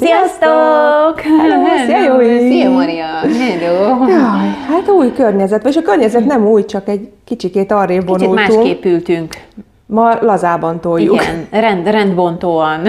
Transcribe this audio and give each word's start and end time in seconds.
Sziasztok! 0.00 1.20
Hello, 1.20 1.64
szia 1.86 2.04
Jói! 2.04 2.38
Szia 2.50 2.70
Maria! 2.70 3.06
Hello! 3.06 4.06
Jaj, 4.08 4.48
hát 4.68 4.88
új 4.88 5.12
környezet, 5.12 5.66
és 5.66 5.76
a 5.76 5.82
környezet 5.82 6.24
nem 6.26 6.46
új, 6.46 6.64
csak 6.64 6.88
egy 6.88 7.08
kicsikét 7.24 7.72
arrébb 7.72 8.04
Kicsit 8.06 8.26
vonultunk. 8.26 8.34
másképp 8.56 8.84
ültünk. 8.84 9.34
Ma 9.86 10.14
lazában 10.20 10.80
toljuk. 10.80 11.14
Igen, 11.22 11.46
rend, 11.50 11.86
rendbontóan. 11.86 12.80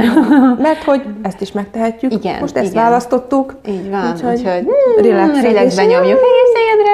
Mert 0.61 0.83
hogy 0.83 1.01
ezt 1.21 1.41
is 1.41 1.51
megtehetjük. 1.51 2.13
Igen, 2.13 2.39
Most 2.39 2.57
ezt 2.57 2.71
igen. 2.71 2.83
választottuk. 2.83 3.55
Így 3.67 3.89
van, 3.89 4.11
Úgyhogy, 4.13 4.33
úgyhogy 4.33 4.63
mm, 4.63 5.03
relax. 5.09 5.41
relaxben 5.41 5.85
nyomjuk. 5.85 6.19
Egészségedre! 6.19 6.91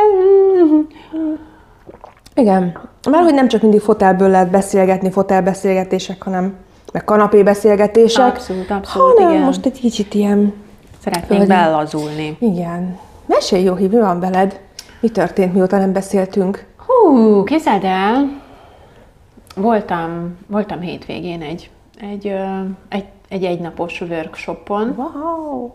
Igen. 2.35 2.77
Már 3.11 3.23
hogy 3.23 3.33
nem 3.33 3.47
csak 3.47 3.61
mindig 3.61 3.79
fotelből 3.81 4.29
lehet 4.29 4.49
beszélgetni, 4.51 5.11
fotelbeszélgetések, 5.11 6.23
hanem 6.23 6.53
meg 6.95 7.03
kanapébeszélgetések. 7.03 8.27
Abszolút, 8.27 8.71
abszolút, 8.71 9.17
hanem 9.17 9.33
igen. 9.33 9.45
most 9.45 9.65
egy 9.65 9.79
kicsit 9.79 10.13
ilyen, 10.13 10.53
Szeretnénk 10.99 11.27
Földi. 11.41 11.47
belazulni. 11.47 12.37
igen. 12.39 12.99
Mesélj, 13.25 13.63
jó 13.63 13.73
mi 13.73 13.87
van 13.87 14.19
veled? 14.19 14.59
Mi 14.99 15.09
történt, 15.09 15.53
mióta 15.53 15.77
nem 15.77 15.93
beszéltünk? 15.93 16.65
Hú, 16.85 17.43
képzeld 17.43 17.83
el, 17.83 18.41
voltam, 19.55 20.37
voltam 20.47 20.79
hétvégén 20.79 21.41
egy, 21.41 21.69
egy, 22.01 22.33
egy, 22.89 23.05
egy 23.29 23.43
egynapos 23.43 24.01
workshopon, 24.01 24.95
Wow! 24.97 25.71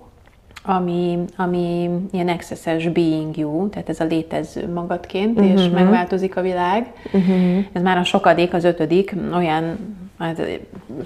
ami, 0.62 1.18
ami 1.36 1.90
ilyen 2.10 2.28
access 2.28 2.88
being 2.88 3.36
you, 3.36 3.68
tehát 3.68 3.88
ez 3.88 4.00
a 4.00 4.04
létező 4.04 4.72
magadként, 4.72 5.40
uh-huh. 5.40 5.60
és 5.60 5.68
megváltozik 5.68 6.36
a 6.36 6.40
világ. 6.40 6.92
Uh-huh. 7.12 7.64
Ez 7.72 7.82
már 7.82 7.98
a 7.98 8.04
sokadik, 8.04 8.54
az 8.54 8.64
ötödik, 8.64 9.14
olyan 9.34 9.78
hát 10.20 10.42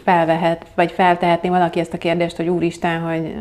felvehet, 0.04 0.66
vagy 0.74 0.90
feltehetné 0.90 1.48
valaki 1.48 1.80
ezt 1.80 1.92
a 1.92 1.98
kérdést, 1.98 2.36
hogy 2.36 2.48
úristen, 2.48 3.00
hogy 3.00 3.34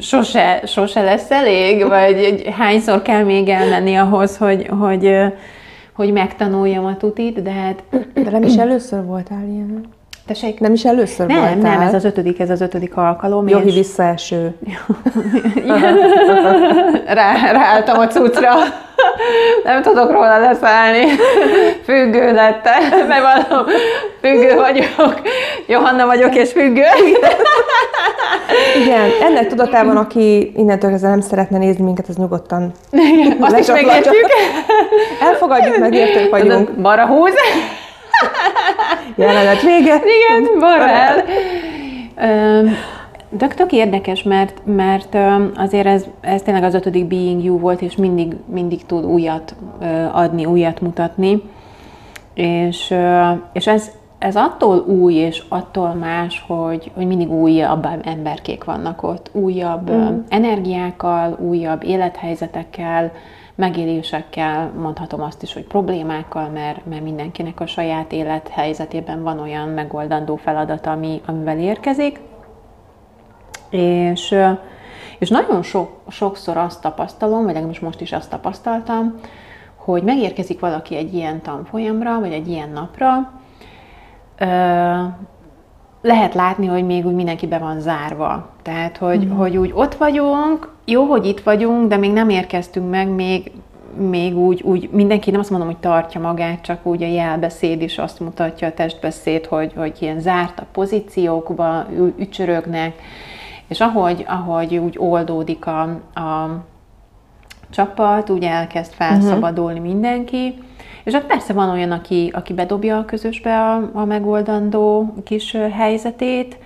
sose, 0.00 0.62
sose 0.66 1.02
lesz 1.02 1.30
elég, 1.30 1.86
vagy 1.86 2.48
hányszor 2.56 3.02
kell 3.02 3.24
még 3.24 3.48
elmenni 3.48 3.94
ahhoz, 3.94 4.36
hogy, 4.36 4.66
hogy, 4.66 5.16
hogy 5.92 6.12
megtanuljam 6.12 6.84
a 6.84 6.96
tutit, 6.96 7.42
de 7.42 7.52
hát 7.52 7.82
De 8.14 8.30
nem 8.30 8.42
is 8.42 8.56
először 8.56 9.04
voltál 9.04 9.48
ilyen. 9.48 9.84
Tessék, 10.26 10.60
Nem 10.60 10.72
is 10.72 10.84
először 10.84 11.26
nem, 11.26 11.36
voltál. 11.36 11.56
nem, 11.56 11.80
ez 11.80 11.94
az 11.94 12.04
ötödik, 12.04 12.40
ez 12.40 12.50
az 12.50 12.60
ötödik 12.60 12.96
alkalom. 12.96 13.48
Jóhi 13.48 13.66
és- 13.68 13.74
visszaeső. 13.74 14.54
Rá, 17.06 17.50
ráálltam 17.52 17.98
a 17.98 18.06
cuccra. 18.06 18.50
Nem 19.64 19.82
tudok 19.82 20.12
róla 20.12 20.38
leszállni. 20.38 21.04
Függő 21.84 22.32
lettem. 22.32 22.80
Bevallom, 23.08 23.66
függő 24.20 24.54
vagyok. 24.54 25.20
Johanna 25.66 26.06
vagyok 26.06 26.34
és 26.36 26.52
függő. 26.52 26.82
Igen, 28.82 29.10
ennek 29.22 29.46
tudatában, 29.46 29.96
aki 29.96 30.52
innentől 30.56 30.90
kezdve 30.90 31.08
nem 31.08 31.20
szeretne 31.20 31.58
nézni 31.58 31.84
minket, 31.84 32.08
az 32.08 32.16
nyugodtan 32.16 32.72
Azt 33.40 33.58
is 33.58 33.66
megértjük. 33.66 34.26
elfogadjuk, 35.22 35.78
megértők 35.78 36.30
vagyunk. 36.30 36.70
Bara 36.70 37.06
húz. 37.06 37.32
Jelenet 39.16 39.62
vége. 39.62 39.94
Igen, 39.94 40.58
bara 40.58 40.88
el. 40.88 41.24
Öm, 42.16 42.76
Tök, 43.38 43.54
tök 43.54 43.72
érdekes, 43.72 44.22
mert, 44.22 44.60
mert 44.64 45.16
azért 45.56 45.86
ez, 45.86 46.04
ez 46.20 46.42
tényleg 46.42 46.62
az 46.62 46.74
ötödik 46.74 47.06
Being 47.06 47.44
You 47.44 47.58
volt, 47.58 47.82
és 47.82 47.96
mindig, 47.96 48.36
mindig 48.46 48.86
tud 48.86 49.04
újat 49.04 49.54
adni, 50.12 50.44
újat 50.44 50.80
mutatni. 50.80 51.42
És, 52.34 52.94
és 53.52 53.66
ez, 53.66 53.90
ez 54.18 54.36
attól 54.36 54.78
új, 54.78 55.14
és 55.14 55.42
attól 55.48 55.88
más, 55.88 56.44
hogy, 56.46 56.90
hogy 56.94 57.06
mindig 57.06 57.32
újabb 57.32 57.86
emberkék 58.02 58.64
vannak 58.64 59.02
ott, 59.02 59.30
újabb 59.32 59.90
mm. 59.90 60.18
energiákkal, 60.28 61.38
újabb 61.40 61.84
élethelyzetekkel, 61.84 63.12
megélésekkel, 63.54 64.72
mondhatom 64.78 65.22
azt 65.22 65.42
is, 65.42 65.52
hogy 65.52 65.64
problémákkal, 65.64 66.48
mert, 66.48 66.86
mert 66.86 67.02
mindenkinek 67.02 67.60
a 67.60 67.66
saját 67.66 68.12
élethelyzetében 68.12 69.22
van 69.22 69.38
olyan 69.38 69.68
megoldandó 69.68 70.36
feladat, 70.36 70.86
ami, 70.86 71.20
amivel 71.26 71.58
érkezik. 71.58 72.20
És, 73.70 74.34
és 75.18 75.28
nagyon 75.28 75.62
sok, 75.62 76.00
sokszor 76.08 76.56
azt 76.56 76.80
tapasztalom, 76.80 77.44
vagy 77.44 77.52
legalábbis 77.52 77.80
most 77.80 78.00
is 78.00 78.12
azt 78.12 78.30
tapasztaltam, 78.30 79.14
hogy 79.76 80.02
megérkezik 80.02 80.60
valaki 80.60 80.96
egy 80.96 81.14
ilyen 81.14 81.42
tanfolyamra, 81.42 82.20
vagy 82.20 82.32
egy 82.32 82.48
ilyen 82.48 82.70
napra, 82.70 83.32
lehet 86.04 86.34
látni, 86.34 86.66
hogy 86.66 86.86
még 86.86 87.06
úgy 87.06 87.14
mindenki 87.14 87.46
be 87.46 87.58
van 87.58 87.80
zárva. 87.80 88.48
Tehát, 88.62 88.96
hogy, 88.96 89.26
mm. 89.26 89.30
hogy 89.30 89.56
úgy 89.56 89.70
ott 89.74 89.94
vagyunk, 89.94 90.72
jó, 90.84 91.04
hogy 91.04 91.26
itt 91.26 91.40
vagyunk, 91.40 91.88
de 91.88 91.96
még 91.96 92.12
nem 92.12 92.28
érkeztünk 92.28 92.90
meg, 92.90 93.08
még, 93.08 93.52
még 93.96 94.36
úgy, 94.36 94.62
úgy 94.62 94.88
mindenki, 94.92 95.30
nem 95.30 95.40
azt 95.40 95.50
mondom, 95.50 95.68
hogy 95.68 95.78
tartja 95.78 96.20
magát, 96.20 96.60
csak 96.60 96.86
úgy 96.86 97.02
a 97.02 97.06
jelbeszéd 97.06 97.82
is 97.82 97.98
azt 97.98 98.20
mutatja, 98.20 98.68
a 98.68 98.72
testbeszéd, 98.72 99.46
hogy, 99.46 99.72
hogy 99.76 99.96
ilyen 99.98 100.20
zárt 100.20 100.60
a 100.60 100.66
pozíciókba 100.72 101.86
ücsörögnek, 102.16 102.94
és 103.68 103.80
ahogy, 103.80 104.24
ahogy 104.28 104.76
úgy 104.76 104.94
oldódik 104.98 105.66
a, 105.66 105.80
a 106.14 106.64
csapat, 107.70 108.30
úgy 108.30 108.44
elkezd 108.44 108.92
felszabadulni 108.92 109.78
uh-huh. 109.78 109.92
mindenki, 109.92 110.54
és 111.04 111.12
hát 111.12 111.26
persze 111.26 111.52
van 111.52 111.70
olyan, 111.70 111.90
aki, 111.90 112.30
aki 112.34 112.52
bedobja 112.52 112.98
a 112.98 113.04
közösbe 113.04 113.60
a, 113.60 113.90
a 113.92 114.04
megoldandó 114.04 115.14
kis 115.24 115.56
helyzetét, 115.72 116.56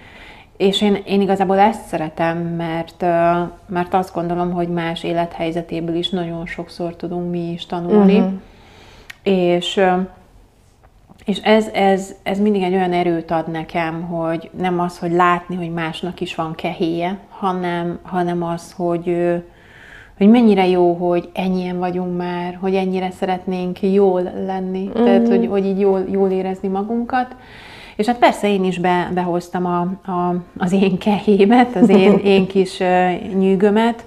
és 0.57 0.83
én, 0.83 1.03
én 1.05 1.21
igazából 1.21 1.59
ezt 1.59 1.87
szeretem, 1.87 2.39
mert, 2.39 3.01
mert 3.67 3.95
azt 3.95 4.15
gondolom, 4.15 4.53
hogy 4.53 4.69
más 4.69 5.05
élethelyzetéből 5.05 5.95
is 5.95 6.09
nagyon 6.09 6.47
sokszor 6.47 6.97
tudunk 6.97 7.31
mi 7.31 7.53
is 7.53 7.67
tanulni. 7.67 8.19
Uh-huh. 8.19 8.33
És, 9.23 9.81
és 11.25 11.39
ez, 11.39 11.69
ez, 11.73 12.15
ez 12.23 12.39
mindig 12.39 12.63
egy 12.63 12.75
olyan 12.75 12.93
erőt 12.93 13.31
ad 13.31 13.51
nekem, 13.51 14.03
hogy 14.03 14.51
nem 14.59 14.81
az, 14.81 14.99
hogy 14.99 15.13
látni, 15.13 15.57
hogy 15.57 15.73
másnak 15.73 16.21
is 16.21 16.35
van 16.35 16.55
kehéje, 16.55 17.19
hanem, 17.29 17.99
hanem 18.03 18.43
az, 18.43 18.73
hogy, 18.73 19.43
hogy 20.19 20.29
mennyire 20.29 20.67
jó, 20.67 20.93
hogy 20.93 21.29
ennyien 21.35 21.79
vagyunk 21.79 22.17
már, 22.17 22.59
hogy 22.61 22.75
ennyire 22.75 23.11
szeretnénk 23.11 23.83
jól 23.83 24.23
lenni, 24.47 24.83
mm-hmm. 24.83 25.05
tehát 25.05 25.29
hogy, 25.29 25.47
hogy 25.47 25.65
így 25.65 25.81
jól, 25.81 26.05
jól 26.11 26.31
érezni 26.31 26.69
magunkat. 26.69 27.37
És 27.97 28.07
hát 28.07 28.19
persze 28.19 28.49
én 28.49 28.65
is 28.65 28.79
be, 28.79 29.11
behoztam 29.15 29.67
a, 29.67 29.81
a, 30.11 30.35
az 30.59 30.73
én 30.73 30.99
kehémet, 30.99 31.77
az 31.77 31.89
én, 31.89 32.19
én 32.35 32.47
kis 32.47 32.81
ö, 32.81 33.11
nyűgömet. 33.39 34.05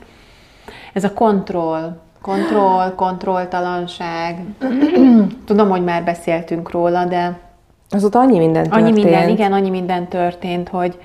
Ez 0.93 1.03
a 1.03 1.13
kontroll, 1.13 1.97
kontroll, 2.21 2.95
kontrolltalanság. 2.95 4.43
Tudom, 5.45 5.69
hogy 5.69 5.83
már 5.83 6.03
beszéltünk 6.03 6.71
róla, 6.71 7.05
de 7.05 7.39
Azóta 7.93 8.19
annyi 8.19 8.37
minden 8.37 8.63
történt. 8.63 8.83
Annyi 8.83 8.91
minden, 9.03 9.29
igen, 9.29 9.53
annyi 9.53 9.69
minden 9.69 10.07
történt, 10.07 10.69
hogy, 10.69 10.99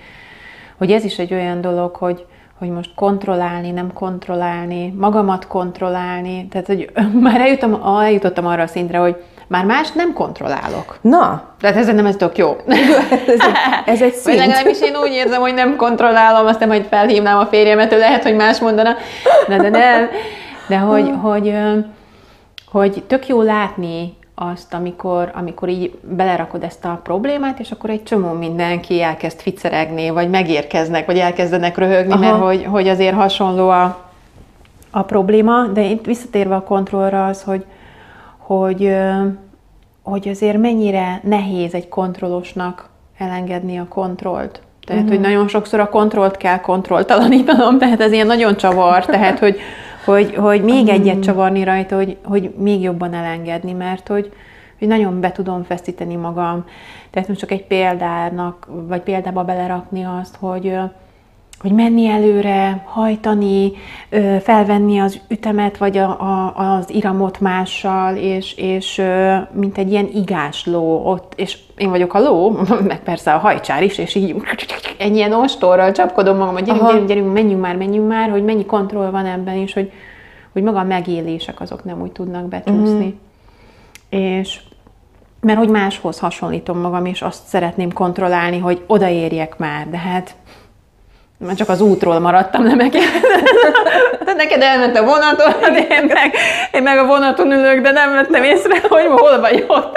hogy 0.78 0.92
ez 0.92 1.04
is 1.04 1.18
egy 1.18 1.32
olyan 1.32 1.60
dolog, 1.60 1.94
hogy, 1.94 2.26
hogy 2.58 2.70
most 2.70 2.90
kontrollálni, 2.94 3.70
nem 3.70 3.92
kontrollálni, 3.92 4.94
magamat 4.98 5.46
kontrollálni, 5.46 6.48
tehát 6.50 6.66
hogy 6.66 6.90
már 7.26 7.40
eljutom, 7.40 7.82
eljutottam 8.02 8.46
arra 8.46 8.62
a 8.62 8.66
szintre, 8.66 8.98
hogy 8.98 9.16
már 9.48 9.64
más 9.64 9.92
nem 9.92 10.12
kontrollálok. 10.12 10.98
Na, 11.00 11.42
Tehát 11.60 11.76
ez 11.76 11.86
nem 11.86 12.06
ez 12.06 12.16
tök 12.16 12.38
jó. 12.38 12.56
ez 12.66 13.40
egy, 13.40 13.54
ez 13.84 14.02
egy 14.02 14.12
Vagy 14.24 14.34
szint. 14.34 14.38
legalábbis 14.38 14.80
én 14.80 14.96
úgy 14.96 15.12
érzem, 15.12 15.40
hogy 15.40 15.54
nem 15.54 15.76
kontrollálom, 15.76 16.46
aztán 16.46 16.68
majd 16.68 16.84
felhívnám 16.84 17.38
a 17.38 17.46
férjemet, 17.46 17.92
ő 17.92 17.98
lehet, 17.98 18.22
hogy 18.22 18.34
más 18.34 18.58
mondana. 18.58 18.96
De, 19.48 19.56
de 19.56 19.68
nem. 19.68 20.08
De 20.68 20.78
hogy, 20.78 21.10
hogy, 21.22 21.48
ö, 21.48 21.78
hogy 22.70 23.02
tök 23.06 23.26
jó 23.28 23.42
látni 23.42 24.16
azt, 24.38 24.74
amikor, 24.74 25.30
amikor 25.34 25.68
így 25.68 25.98
belerakod 26.02 26.62
ezt 26.62 26.84
a 26.84 27.00
problémát, 27.02 27.60
és 27.60 27.70
akkor 27.70 27.90
egy 27.90 28.02
csomó 28.02 28.32
mindenki 28.32 29.02
elkezd 29.02 29.40
ficeregni, 29.40 30.10
vagy 30.10 30.30
megérkeznek, 30.30 31.06
vagy 31.06 31.18
elkezdenek 31.18 31.78
röhögni, 31.78 32.12
Aha. 32.12 32.20
mert 32.20 32.42
hogy, 32.42 32.64
hogy 32.64 32.88
azért 32.88 33.14
hasonló 33.14 33.68
a, 33.68 34.04
a 34.90 35.02
probléma, 35.02 35.66
de 35.66 35.82
itt 35.82 36.04
visszatérve 36.04 36.54
a 36.54 36.62
kontrollra 36.62 37.26
az, 37.26 37.42
hogy, 37.42 37.64
hogy, 38.36 38.96
hogy 40.02 40.28
azért 40.28 40.58
mennyire 40.58 41.20
nehéz 41.22 41.74
egy 41.74 41.88
kontrollosnak 41.88 42.88
elengedni 43.18 43.78
a 43.78 43.86
kontrollt. 43.88 44.60
Tehát, 44.86 45.02
uh-huh. 45.02 45.16
hogy 45.16 45.26
nagyon 45.28 45.48
sokszor 45.48 45.80
a 45.80 45.88
kontrollt 45.88 46.36
kell 46.36 46.60
kontrolltalanítanom, 46.60 47.78
tehát 47.78 48.00
ez 48.00 48.12
ilyen 48.12 48.26
nagyon 48.26 48.56
csavar, 48.56 49.04
tehát, 49.04 49.38
hogy, 49.38 49.58
hogy, 50.06 50.34
hogy 50.34 50.62
még 50.62 50.88
egyet 50.88 51.22
csavarni 51.22 51.64
rajta, 51.64 51.96
hogy, 51.96 52.16
hogy 52.24 52.54
még 52.58 52.80
jobban 52.80 53.14
elengedni, 53.14 53.72
mert 53.72 54.08
hogy, 54.08 54.32
hogy 54.78 54.88
nagyon 54.88 55.20
be 55.20 55.32
tudom 55.32 55.62
feszíteni 55.62 56.14
magam. 56.16 56.64
Tehát 57.10 57.28
most 57.28 57.40
csak 57.40 57.50
egy 57.50 57.66
példának, 57.66 58.68
vagy 58.68 59.00
példába 59.00 59.44
belerakni 59.44 60.04
azt, 60.20 60.36
hogy, 60.36 60.76
hogy 61.60 61.72
menni 61.72 62.06
előre, 62.06 62.82
hajtani, 62.86 63.72
felvenni 64.40 64.98
az 64.98 65.20
ütemet, 65.28 65.78
vagy 65.78 65.98
a, 65.98 66.20
a, 66.20 66.54
az 66.76 66.90
iramot 66.90 67.40
mással, 67.40 68.16
és, 68.16 68.54
és 68.56 69.02
mint 69.52 69.78
egy 69.78 69.90
ilyen 69.90 70.08
igás 70.14 70.66
ló 70.66 71.02
ott, 71.04 71.32
és 71.36 71.58
én 71.76 71.90
vagyok 71.90 72.14
a 72.14 72.20
ló, 72.20 72.50
meg 72.88 73.02
persze 73.02 73.32
a 73.32 73.38
hajcsár 73.38 73.82
is, 73.82 73.98
és 73.98 74.14
így 74.14 74.36
egy 74.98 75.16
ilyen 75.16 75.32
ostorral 75.32 75.92
csapkodom 75.92 76.36
magam, 76.36 76.54
hogy 76.54 76.64
gyerünk, 76.64 76.86
gyerünk, 76.86 77.08
gyerünk, 77.08 77.32
menjünk 77.32 77.60
már, 77.60 77.76
menjünk 77.76 78.08
már, 78.08 78.30
hogy 78.30 78.44
mennyi 78.44 78.66
kontroll 78.66 79.10
van 79.10 79.26
ebben, 79.26 79.54
és 79.54 79.72
hogy, 79.72 79.92
hogy 80.52 80.62
maga 80.62 80.78
a 80.78 80.84
megélések 80.84 81.60
azok 81.60 81.84
nem 81.84 82.00
úgy 82.00 82.12
tudnak 82.12 82.48
becsúszni. 82.48 83.06
Mm. 83.06 84.18
És 84.18 84.60
mert 85.40 85.58
hogy 85.58 85.68
máshoz 85.68 86.18
hasonlítom 86.18 86.78
magam, 86.78 87.04
és 87.04 87.22
azt 87.22 87.46
szeretném 87.46 87.92
kontrollálni, 87.92 88.58
hogy 88.58 88.84
odaérjek 88.86 89.58
már, 89.58 89.90
de 89.90 89.96
hát 89.96 90.34
már 91.38 91.54
csak 91.54 91.68
az 91.68 91.80
útról 91.80 92.18
maradtam, 92.18 92.62
nem. 92.62 92.78
De 94.24 94.32
neked 94.36 94.62
elment 94.62 94.96
a 94.96 95.04
vonaton, 95.04 95.76
én 95.76 96.04
meg, 96.14 96.34
én 96.72 96.82
meg 96.82 96.98
a 96.98 97.06
vonaton 97.06 97.52
ülök, 97.52 97.80
de 97.80 97.90
nem 97.90 98.12
vettem 98.12 98.42
észre, 98.42 98.80
hogy 98.88 99.06
hol 99.06 99.40
vagyok. 99.40 99.90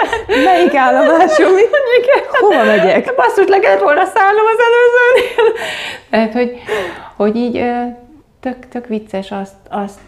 Melyik 0.44 0.74
állomásom? 0.74 1.52
Hova 2.40 2.64
megyek? 2.64 3.14
Basszus, 3.14 3.46
le 3.46 3.58
kellett 3.58 3.80
volna 3.80 4.04
szállnom 4.04 4.44
az 4.52 4.58
előzőnél. 4.66 5.62
Tehát, 6.10 6.32
hogy, 6.32 6.58
hogy 7.16 7.36
így 7.36 7.64
tök, 8.40 8.68
tök 8.68 8.86
vicces 8.86 9.30
azt, 9.30 9.54
azt 9.70 9.98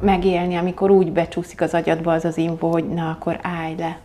megélni, 0.00 0.56
amikor 0.56 0.90
úgy 0.90 1.12
becsúszik 1.12 1.60
az 1.60 1.74
agyadba 1.74 2.12
az 2.12 2.24
az 2.24 2.36
info, 2.36 2.68
hogy 2.68 2.88
na, 2.88 3.10
akkor 3.10 3.38
állj 3.42 3.74
le. 3.78 3.98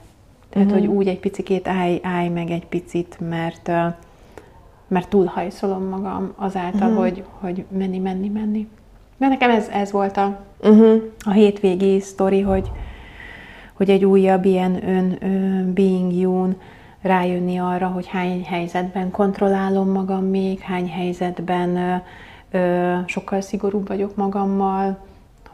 Tehát, 0.50 0.67
uh-huh. 0.67 0.85
hogy 0.85 0.95
úgy 0.95 1.07
egy 1.07 1.19
picikét 1.19 1.67
állj, 1.67 2.00
állj 2.03 2.27
meg 2.27 2.50
egy 2.50 2.65
picit, 2.65 3.17
mert 3.29 3.71
mert 4.88 5.10
túlhajszolom 5.10 5.84
magam 5.84 6.34
azáltal, 6.36 6.90
uh-huh. 6.90 7.04
hogy, 7.04 7.24
hogy 7.40 7.66
menni, 7.70 8.00
menni, 8.00 8.30
menni. 8.30 8.68
De 9.18 9.28
nekem 9.28 9.50
ez, 9.50 9.68
ez 9.68 9.92
volt 9.92 10.18
a, 10.18 10.40
uh-huh. 10.62 11.02
a 11.26 11.32
hétvégi 11.32 12.00
sztori, 12.00 12.42
hogy, 12.42 12.72
hogy 13.74 13.90
egy 13.90 14.06
újabb 14.06 14.46
ilyen 14.46 14.88
ön, 14.90 15.18
ön 15.22 15.74
being 15.74 16.14
you 16.14 16.50
rájönni 17.02 17.58
arra, 17.58 17.88
hogy 17.88 18.08
hány 18.08 18.44
helyzetben 18.44 19.12
kontrollálom 19.12 19.90
magam 19.90 20.24
még, 20.24 20.60
hány 20.60 20.90
helyzetben 20.90 21.78
ö, 21.78 21.96
ö, 22.58 22.96
sokkal 23.06 23.42
szigorúbb 23.42 23.88
vagyok 23.88 24.16
magammal, 24.16 24.98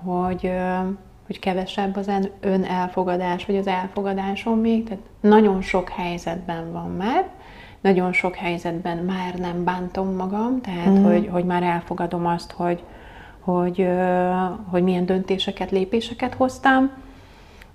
hogy, 0.04 0.46
ö, 0.46 0.78
hogy 1.26 1.40
kevesebb 1.40 1.96
az 1.96 2.12
ön 2.40 2.64
elfogadás, 2.64 3.46
vagy 3.46 3.58
az 3.58 3.68
elfogadásom 3.68 4.60
még. 4.60 4.84
Tehát 4.84 5.04
nagyon 5.20 5.62
sok 5.62 5.90
helyzetben 5.90 6.72
van 6.72 6.92
már, 6.98 7.30
nagyon 7.82 8.14
sok 8.14 8.36
helyzetben 8.36 8.98
már 8.98 9.36
nem 9.36 9.64
bántom 9.64 10.16
magam, 10.16 10.62
tehát 10.62 11.00
mm. 11.00 11.04
hogy, 11.04 11.28
hogy 11.32 11.46
már 11.46 11.64
elfogadom 11.64 12.26
azt, 12.26 12.52
hogy, 12.52 12.84
hogy, 13.40 13.88
hogy 14.70 14.84
milyen 14.84 15.06
döntéseket, 15.06 15.72
lépéseket 15.72 16.34
hoztam, 16.34 16.92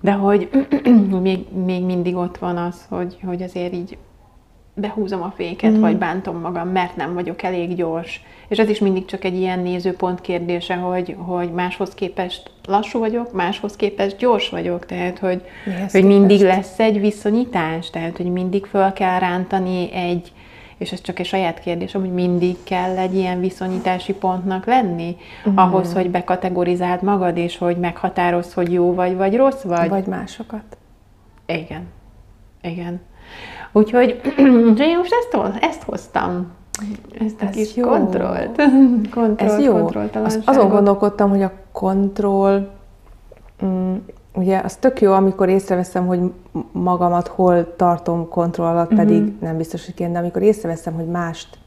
de 0.00 0.12
hogy 0.26 0.49
még, 1.23 1.47
még 1.64 1.85
mindig 1.85 2.17
ott 2.17 2.38
van 2.38 2.56
az, 2.56 2.87
hogy, 2.88 3.19
hogy 3.25 3.43
azért 3.43 3.73
így 3.73 3.99
behúzom 4.78 5.23
a 5.23 5.32
féket, 5.37 5.70
mm. 5.70 5.81
vagy 5.81 5.96
bántom 5.96 6.40
magam, 6.40 6.69
mert 6.69 6.96
nem 6.96 7.14
vagyok 7.14 7.43
elég 7.43 7.75
gyors. 7.75 8.23
És 8.49 8.58
ez 8.58 8.69
is 8.69 8.78
mindig 8.78 9.05
csak 9.05 9.25
egy 9.25 9.37
ilyen 9.37 9.58
nézőpont 9.58 10.20
kérdése, 10.20 10.75
hogy, 10.75 11.17
hogy 11.19 11.52
máshoz 11.52 11.94
képest 11.94 12.50
lassú 12.67 12.99
vagyok, 12.99 13.32
máshoz 13.32 13.76
képest 13.76 14.17
gyors 14.17 14.49
vagyok, 14.49 14.87
tehát 14.87 15.19
hogy, 15.19 15.43
hogy 15.90 16.05
mindig 16.05 16.40
lesz 16.40 16.78
egy 16.78 17.00
viszonyítás, 17.00 17.90
tehát 17.90 18.17
hogy 18.17 18.32
mindig 18.32 18.64
föl 18.67 18.93
kell 18.93 19.19
rántani 19.19 19.93
egy, 19.93 20.32
és 20.79 20.93
ez 20.93 21.00
csak 21.00 21.19
egy 21.19 21.26
saját 21.26 21.61
kérdésem, 21.61 22.00
hogy 22.00 22.12
mindig 22.12 22.56
kell 22.64 22.96
egy 22.96 23.14
ilyen 23.14 23.40
viszonyítási 23.40 24.12
pontnak 24.12 24.67
lenni, 24.67 25.17
mm. 25.49 25.56
ahhoz, 25.56 25.93
hogy 25.93 26.11
bekategorizáld 26.11 27.02
magad, 27.02 27.37
és 27.37 27.58
hogy 27.58 27.76
meghatározd, 27.76 28.52
hogy 28.52 28.72
jó 28.72 28.94
vagy, 28.94 29.17
vagy 29.17 29.37
rossz 29.37 29.62
vagy. 29.62 29.88
Vagy 29.88 30.06
másokat. 30.06 30.76
Igen. 31.46 31.87
Igen. 32.62 33.00
Úgyhogy 34.69 34.81
én 34.81 34.99
most 34.99 35.12
ezt, 35.12 35.61
ezt 35.61 35.82
hoztam. 35.82 36.52
Ezt 37.20 37.43
a 37.43 37.44
Ez 37.44 37.55
kis 37.55 37.76
jó. 37.76 37.88
kontrollt. 37.88 38.62
kontrollt 39.11 39.40
Ez 39.40 39.61
jó. 39.61 39.90
Az, 40.25 40.40
azon 40.44 40.69
gondolkodtam, 40.69 41.31
hogy 41.31 41.43
a 41.43 41.52
kontroll, 41.73 42.69
mm, 43.64 43.94
ugye 44.34 44.61
az 44.64 44.76
tök 44.76 45.00
jó, 45.00 45.12
amikor 45.12 45.49
észreveszem, 45.49 46.06
hogy 46.06 46.20
magamat 46.73 47.28
hol 47.28 47.76
tartom 47.76 48.28
kontroll 48.28 48.67
alatt, 48.67 48.93
uh-huh. 48.93 49.06
pedig 49.06 49.32
nem 49.40 49.56
biztos, 49.56 49.84
hogy 49.84 49.94
kéne, 49.94 50.12
de 50.12 50.19
amikor 50.19 50.43
észreveszem, 50.43 50.94
hogy 50.94 51.06
mást, 51.06 51.58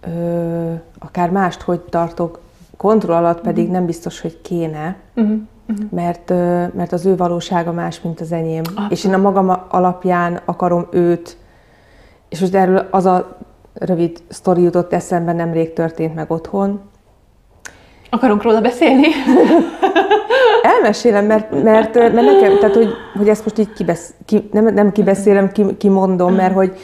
ö, 0.00 0.72
akár 0.98 1.30
mást 1.30 1.60
hogy 1.60 1.80
tartok 1.80 2.40
kontroll 2.76 3.16
alatt, 3.16 3.40
pedig 3.40 3.62
uh-huh. 3.62 3.78
nem 3.78 3.86
biztos, 3.86 4.20
hogy 4.20 4.40
kéne, 4.40 4.96
uh-huh. 5.16 5.38
Uh-huh. 5.70 5.90
Mert, 5.90 6.28
mert 6.74 6.92
az 6.92 7.06
ő 7.06 7.16
valósága 7.16 7.72
más, 7.72 8.00
mint 8.00 8.20
az 8.20 8.32
enyém. 8.32 8.62
Abszolút. 8.64 8.90
És 8.90 9.04
én 9.04 9.14
a 9.14 9.18
magam 9.18 9.52
alapján 9.68 10.40
akarom 10.44 10.86
őt, 10.90 11.36
és 12.28 12.40
most 12.40 12.54
erről 12.54 12.88
az 12.90 13.06
a 13.06 13.36
rövid 13.74 14.18
sztori 14.28 14.62
jutott 14.62 14.92
eszembe, 14.92 15.32
nemrég 15.32 15.72
történt 15.72 16.14
meg 16.14 16.30
otthon. 16.30 16.80
Akarunk 18.10 18.42
róla 18.42 18.60
beszélni? 18.60 19.06
Elmesélem, 20.74 21.26
mert, 21.26 21.62
mert, 21.62 21.94
mert 21.94 22.14
nekem, 22.14 22.58
tehát 22.58 22.74
hogy, 22.74 22.92
hogy 23.16 23.28
ezt 23.28 23.44
most 23.44 23.58
így 23.58 23.72
kibesz, 23.72 24.14
ki, 24.24 24.48
nem, 24.52 24.74
nem 24.74 24.92
kibeszélem, 24.92 25.52
ki, 25.52 25.76
kimondom, 25.76 26.34
mert 26.34 26.54
hogy 26.54 26.76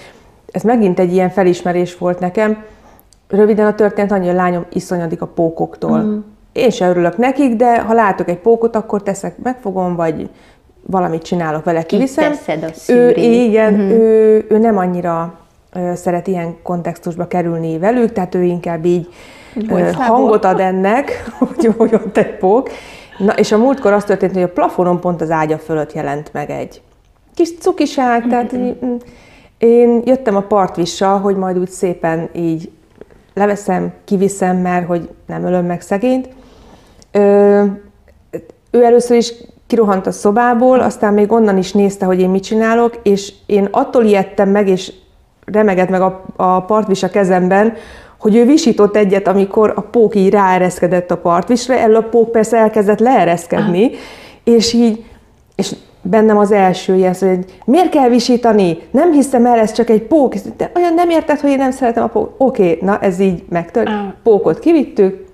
ez 0.51 0.63
megint 0.63 0.99
egy 0.99 1.13
ilyen 1.13 1.31
felismerés 1.31 1.99
volt 1.99 2.19
nekem. 2.19 2.65
Röviden 3.29 3.67
a 3.67 3.75
történet 3.75 4.13
annyi, 4.13 4.29
a 4.29 4.33
lányom 4.33 4.65
iszonyadik 4.73 5.23
a 5.23 5.27
pókoktól. 5.27 5.99
Mm. 5.99 6.19
Én 6.57 6.71
sem 6.71 6.89
örülök 6.89 7.17
nekik, 7.17 7.55
de 7.55 7.81
ha 7.81 7.95
látok 7.95 8.29
egy 8.29 8.39
pókot, 8.39 8.77
akkor 8.77 9.03
teszek, 9.03 9.39
megfogom, 9.43 9.97
vagy 9.97 10.31
valamit 10.87 11.23
csinálok 11.23 11.65
vele, 11.65 11.83
kiviszem. 11.83 12.33
a 12.63 12.93
ő, 12.93 13.11
igen, 13.15 13.73
mm-hmm. 13.73 13.91
ő, 13.91 14.47
ő 14.49 14.59
nem 14.59 14.79
annyira 14.79 15.39
szeret 15.95 16.27
ilyen 16.27 16.57
kontextusba 16.63 17.27
kerülni 17.27 17.79
velük, 17.79 18.13
tehát 18.13 18.35
ő 18.35 18.43
inkább 18.43 18.85
így 18.85 19.09
Bolyszából. 19.69 20.17
hangot 20.17 20.45
ad 20.45 20.61
ennek, 20.61 21.25
hogy, 21.39 21.75
hogy 21.77 21.95
ott 21.95 22.17
egy 22.17 22.37
pók. 22.37 22.71
Na, 23.19 23.33
és 23.33 23.53
a 23.53 23.59
múltkor 23.59 23.93
az 23.93 24.05
történt, 24.05 24.33
hogy 24.33 24.43
a 24.43 24.49
plafonon 24.49 25.01
pont 25.01 25.21
az 25.21 25.31
ágya 25.31 25.59
fölött 25.59 25.93
jelent 25.93 26.33
meg 26.33 26.51
egy 26.51 26.83
kis 27.35 27.59
cukiság, 27.59 28.29
tehát 28.29 28.53
így, 28.53 28.77
mm, 28.85 28.95
én 29.59 30.03
jöttem 30.05 30.37
a 30.37 30.41
partvissal, 30.41 31.19
hogy 31.19 31.37
majd 31.37 31.59
úgy 31.59 31.71
szépen 31.71 32.29
így 32.33 32.71
leveszem, 33.35 33.93
kiviszem, 34.05 34.57
mert 34.57 34.87
hogy 34.87 35.09
nem 35.27 35.45
ölöm 35.45 35.67
meg 35.67 35.81
szegényt. 35.81 36.29
Ö, 37.13 37.63
ő 38.71 38.85
először 38.85 39.17
is 39.17 39.33
kirohant 39.67 40.07
a 40.07 40.13
szobából, 40.13 40.81
aztán 40.81 41.15
még 41.15 41.33
onnan 41.33 41.59
is 41.59 41.73
nézte, 41.73 42.07
hogy 42.07 42.21
én 42.21 42.31
mit 42.31 42.43
csinálok, 42.43 42.99
és 43.03 43.33
én 43.47 43.69
attól 43.71 44.05
ijedtem 44.05 44.49
meg, 44.49 44.69
és 44.69 44.93
remegett 45.45 45.89
meg 45.89 46.01
a, 46.01 46.25
a 46.37 46.61
partvis 46.61 47.03
a 47.03 47.11
kezemben, 47.11 47.73
hogy 48.19 48.37
ő 48.37 48.45
visított 48.45 48.97
egyet, 48.97 49.29
amikor 49.29 49.73
a 49.77 49.81
pók 49.81 50.15
így 50.15 50.31
ráereszkedett 50.31 51.11
a 51.11 51.17
partvisre, 51.17 51.81
el 51.81 51.95
a 51.95 52.03
pók 52.03 52.31
persze 52.31 52.57
elkezdett 52.57 52.99
leereszkedni, 52.99 53.85
ah. 53.85 53.93
és 54.45 54.73
így, 54.73 55.05
és 55.55 55.75
bennem 56.03 56.39
az 56.39 56.53
első 56.53 56.95
jelz, 56.95 57.19
hogy 57.19 57.45
miért 57.65 57.89
kell 57.89 58.09
visítani? 58.09 58.79
Nem 58.91 59.13
hiszem 59.13 59.47
el, 59.47 59.59
ez 59.59 59.73
csak 59.73 59.91
egy 59.91 60.03
pók. 60.03 60.35
De 60.35 60.71
olyan 60.77 60.95
nem 60.95 61.11
érted, 61.11 61.41
hogy 61.41 61.51
én 61.51 61.59
nem 61.59 61.71
szeretem 61.71 62.03
a 62.03 62.07
pók. 62.07 62.35
Oké, 62.37 62.63
okay, 62.63 62.79
na 62.81 62.99
ez 62.99 63.19
így 63.19 63.45
megtört. 63.49 63.89
Ah. 63.89 64.13
Pókot 64.23 64.59
kivittük, 64.59 65.26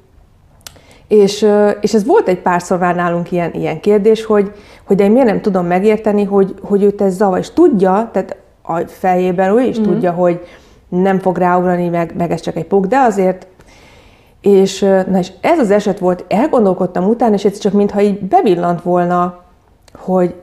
és, 1.13 1.47
és 1.81 1.95
ez 1.95 2.07
volt 2.07 2.29
egy 2.29 2.39
párszor 2.39 2.79
már 2.79 2.95
nálunk 2.95 3.33
ilyen, 3.33 3.53
ilyen 3.53 3.81
kérdés, 3.81 4.25
hogy, 4.25 4.53
hogy 4.85 5.01
én 5.01 5.11
miért 5.11 5.27
nem 5.27 5.41
tudom 5.41 5.67
megérteni, 5.67 6.25
hogy, 6.25 6.55
hogy 6.63 6.83
őt 6.83 7.01
ez 7.01 7.17
zavar. 7.17 7.39
És 7.39 7.51
tudja, 7.51 8.11
tehát 8.13 8.37
a 8.63 8.79
fejében 8.79 9.59
ő 9.59 9.61
is 9.61 9.81
mm. 9.81 9.83
tudja, 9.83 10.13
hogy 10.13 10.47
nem 10.89 11.19
fog 11.19 11.37
ráugrani, 11.37 11.89
meg, 11.89 12.15
meg 12.17 12.31
ez 12.31 12.41
csak 12.41 12.57
egy 12.57 12.65
pók, 12.65 12.87
de 12.87 12.99
azért 12.99 13.47
és, 14.41 14.81
na 14.81 15.19
és 15.19 15.33
ez 15.41 15.59
az 15.59 15.71
eset 15.71 15.99
volt, 15.99 16.25
elgondolkodtam 16.29 17.09
utána, 17.09 17.35
és 17.35 17.45
ez 17.45 17.59
csak 17.59 17.73
mintha 17.73 18.01
így 18.01 18.21
bevillant 18.21 18.83
volna, 18.83 19.45
hogy 19.99 20.35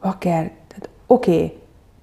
akár, 0.00 0.50
tehát 0.68 0.88
oké, 1.06 1.34
okay, 1.34 1.56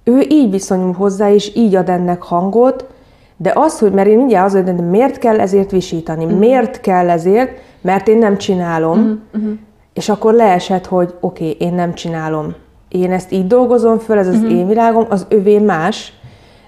ő 0.04 0.26
így 0.28 0.50
viszonyul 0.50 0.92
hozzá, 0.92 1.30
és 1.30 1.56
így 1.56 1.74
ad 1.74 1.88
ennek 1.88 2.22
hangot, 2.22 2.93
de 3.36 3.52
az, 3.54 3.78
hogy, 3.78 3.92
mert 3.92 4.08
én 4.08 4.16
mindjárt 4.16 4.46
az, 4.46 4.52
hogy 4.52 4.74
miért 4.74 5.18
kell 5.18 5.40
ezért 5.40 5.70
visítani, 5.70 6.24
mm. 6.24 6.38
miért 6.38 6.80
kell 6.80 7.10
ezért, 7.10 7.50
mert 7.80 8.08
én 8.08 8.18
nem 8.18 8.36
csinálom, 8.36 8.98
mm-hmm. 8.98 9.52
és 9.92 10.08
akkor 10.08 10.34
leesett, 10.34 10.86
hogy 10.86 11.14
oké, 11.20 11.50
okay, 11.50 11.66
én 11.68 11.74
nem 11.74 11.94
csinálom 11.94 12.54
én 12.94 13.12
ezt 13.12 13.32
így 13.32 13.46
dolgozom 13.46 13.98
föl, 13.98 14.18
ez 14.18 14.28
az 14.28 14.34
uh-huh. 14.34 14.52
én 14.52 14.68
világom, 14.68 15.06
az 15.08 15.26
övé 15.28 15.58
más, 15.58 16.12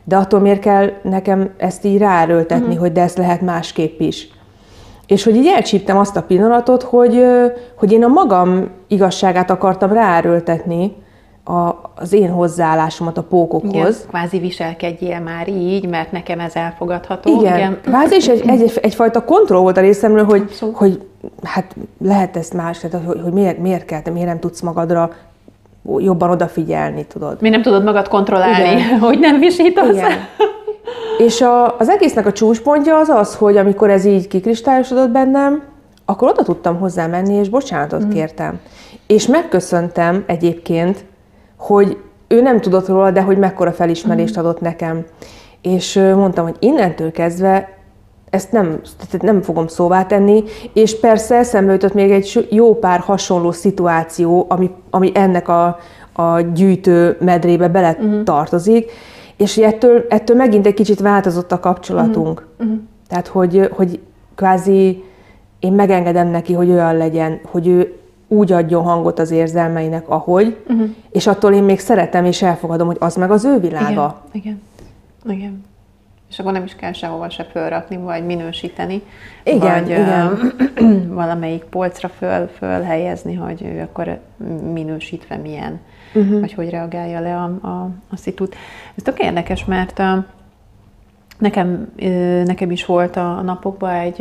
de 0.04 0.16
attól 0.16 0.40
miért 0.40 0.60
kell 0.60 0.90
nekem 1.02 1.50
ezt 1.56 1.84
így 1.84 1.98
ráerőltetni, 1.98 2.64
uh-huh. 2.64 2.80
hogy 2.80 2.92
de 2.92 3.00
ezt 3.00 3.18
lehet 3.18 3.40
másképp 3.40 4.00
is. 4.00 4.28
És 5.06 5.24
hogy 5.24 5.36
így 5.36 5.46
elcsíptem 5.46 5.98
azt 5.98 6.16
a 6.16 6.22
pillanatot, 6.22 6.82
hogy, 6.82 7.24
hogy 7.76 7.92
én 7.92 8.04
a 8.04 8.08
magam 8.08 8.68
igazságát 8.88 9.50
akartam 9.50 9.92
ráerőltetni 9.92 10.96
a, 11.48 11.90
az 11.94 12.12
én 12.12 12.30
hozzáállásomat 12.30 13.18
a 13.18 13.22
pókokhoz. 13.22 13.72
Igen, 13.72 14.08
kvázi 14.08 14.38
viselkedjél 14.38 15.20
már 15.20 15.48
így, 15.48 15.88
mert 15.88 16.12
nekem 16.12 16.40
ez 16.40 16.54
elfogadható. 16.54 17.40
Igen, 17.40 17.56
Igen. 17.56 17.78
kvázi 17.82 18.14
és 18.14 18.28
egy, 18.28 18.48
egy, 18.48 18.78
egyfajta 18.82 19.24
kontroll 19.24 19.60
volt 19.60 19.76
a 19.76 19.80
részemről, 19.80 20.24
hogy, 20.24 20.50
hogy 20.72 21.06
hát 21.42 21.76
lehet 22.04 22.36
ezt 22.36 22.54
más, 22.54 22.78
tehát, 22.78 23.06
hogy, 23.06 23.20
hogy 23.22 23.32
miért, 23.32 23.58
miért 23.58 23.84
kell, 23.84 24.00
miért 24.12 24.28
nem 24.28 24.38
tudsz 24.38 24.60
magadra 24.60 25.12
jobban 25.98 26.30
odafigyelni, 26.30 27.04
tudod. 27.04 27.36
Mi 27.40 27.48
nem 27.48 27.62
tudod 27.62 27.84
magad 27.84 28.08
kontrollálni, 28.08 28.80
Igen. 28.80 28.98
hogy 29.08 29.18
nem 29.18 29.38
visítasz. 29.38 29.96
Igen. 29.96 30.12
És 31.18 31.40
a, 31.40 31.76
az 31.78 31.88
egésznek 31.88 32.26
a 32.26 32.32
csúcspontja 32.32 32.98
az 32.98 33.08
az, 33.08 33.34
hogy 33.34 33.56
amikor 33.56 33.90
ez 33.90 34.04
így 34.04 34.28
kikristályosodott 34.28 35.10
bennem, 35.10 35.62
akkor 36.04 36.28
oda 36.28 36.42
tudtam 36.42 36.78
hozzá 36.78 37.06
menni, 37.06 37.34
és 37.34 37.48
bocsánatot 37.48 38.04
mm. 38.04 38.08
kértem. 38.08 38.60
És 39.06 39.26
megköszöntem 39.26 40.24
egyébként, 40.26 41.04
hogy 41.56 41.98
ő 42.28 42.40
nem 42.40 42.60
tudott 42.60 42.88
róla, 42.88 43.10
de 43.10 43.22
hogy 43.22 43.38
mekkora 43.38 43.72
felismerést 43.72 44.36
mm. 44.36 44.40
adott 44.40 44.60
nekem. 44.60 45.04
És 45.62 45.94
mondtam, 45.94 46.44
hogy 46.44 46.56
innentől 46.58 47.12
kezdve 47.12 47.76
ezt 48.30 48.52
nem, 48.52 48.80
nem 49.20 49.42
fogom 49.42 49.66
szóvá 49.66 50.04
tenni, 50.04 50.44
és 50.72 51.00
persze 51.00 51.36
eszembe 51.36 51.72
jutott 51.72 51.94
még 51.94 52.10
egy 52.10 52.46
jó 52.50 52.74
pár 52.74 53.00
hasonló 53.00 53.52
szituáció, 53.52 54.46
ami, 54.48 54.70
ami 54.90 55.10
ennek 55.14 55.48
a, 55.48 55.78
a 56.12 56.40
gyűjtő 56.40 57.16
medrébe 57.20 57.68
bele 57.68 57.96
uh-huh. 58.00 58.22
tartozik, 58.22 58.90
és 59.36 59.56
ettől, 59.56 60.06
ettől 60.08 60.36
megint 60.36 60.66
egy 60.66 60.74
kicsit 60.74 61.00
változott 61.00 61.52
a 61.52 61.60
kapcsolatunk. 61.60 62.46
Uh-huh. 62.58 62.76
Tehát, 63.08 63.26
hogy, 63.26 63.68
hogy 63.72 64.00
kvázi 64.34 65.04
én 65.58 65.72
megengedem 65.72 66.28
neki, 66.28 66.52
hogy 66.52 66.70
olyan 66.70 66.96
legyen, 66.96 67.40
hogy 67.44 67.66
ő 67.66 67.94
úgy 68.28 68.52
adjon 68.52 68.82
hangot 68.82 69.18
az 69.18 69.30
érzelmeinek, 69.30 70.08
ahogy, 70.08 70.56
uh-huh. 70.68 70.88
és 71.10 71.26
attól 71.26 71.52
én 71.52 71.62
még 71.62 71.78
szeretem 71.78 72.24
és 72.24 72.42
elfogadom, 72.42 72.86
hogy 72.86 72.96
az 73.00 73.16
meg 73.16 73.30
az 73.30 73.44
ő 73.44 73.58
világa. 73.58 74.22
Igen, 74.32 74.60
igen, 75.24 75.38
igen. 75.38 75.64
És 76.30 76.38
akkor 76.38 76.52
nem 76.52 76.64
is 76.64 76.74
kell 76.74 76.92
sehova 76.92 77.30
se 77.30 77.44
fölrakni, 77.44 77.96
vagy 77.96 78.26
minősíteni. 78.26 79.02
Igen, 79.44 79.82
vagy 79.82 79.90
igen. 79.90 80.52
valamelyik 81.14 81.64
polcra 81.64 82.08
föl, 82.08 82.46
fölhelyezni, 82.46 83.34
hogy 83.34 83.62
ő 83.62 83.80
akkor 83.80 84.18
minősítve 84.72 85.36
milyen, 85.36 85.80
uh-huh. 86.14 86.40
vagy 86.40 86.52
hogy 86.52 86.70
reagálja 86.70 87.20
le 87.20 87.36
a, 87.36 87.44
a, 87.66 87.90
a 88.10 88.16
szitut. 88.16 88.54
Ez 88.94 89.02
tök 89.02 89.18
érdekes, 89.18 89.64
mert 89.64 90.02
nekem, 91.38 91.92
nekem 92.44 92.70
is 92.70 92.84
volt 92.84 93.16
a 93.16 93.40
napokban 93.40 93.90
egy, 93.90 94.20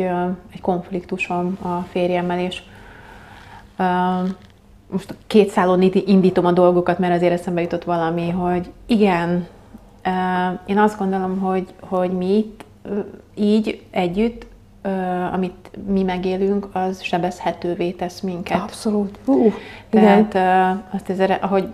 egy 0.52 0.60
konfliktusom 0.60 1.58
a 1.62 1.80
férjemmel, 1.90 2.38
és 2.38 2.62
most 4.90 5.14
két 5.26 5.50
szálon 5.50 5.82
indítom 5.92 6.46
a 6.46 6.52
dolgokat, 6.52 6.98
mert 6.98 7.14
azért 7.14 7.32
eszembe 7.32 7.60
jutott 7.60 7.84
valami, 7.84 8.30
hogy 8.30 8.70
igen, 8.86 9.46
én 10.66 10.78
azt 10.78 10.98
gondolom, 10.98 11.38
hogy, 11.38 11.66
hogy 11.80 12.10
mi 12.10 12.36
itt 12.36 12.64
így 13.34 13.82
együtt, 13.90 14.46
amit 15.32 15.70
mi 15.86 16.02
megélünk, 16.02 16.68
az 16.72 17.02
sebezhetővé 17.02 17.90
tesz 17.90 18.20
minket. 18.20 18.60
Abszolút. 18.60 19.18
Uh, 19.26 19.54
Tehát 19.90 20.34
igen. 20.34 20.84
azt 20.90 21.10
ezzel, 21.10 21.38
ahogy 21.40 21.68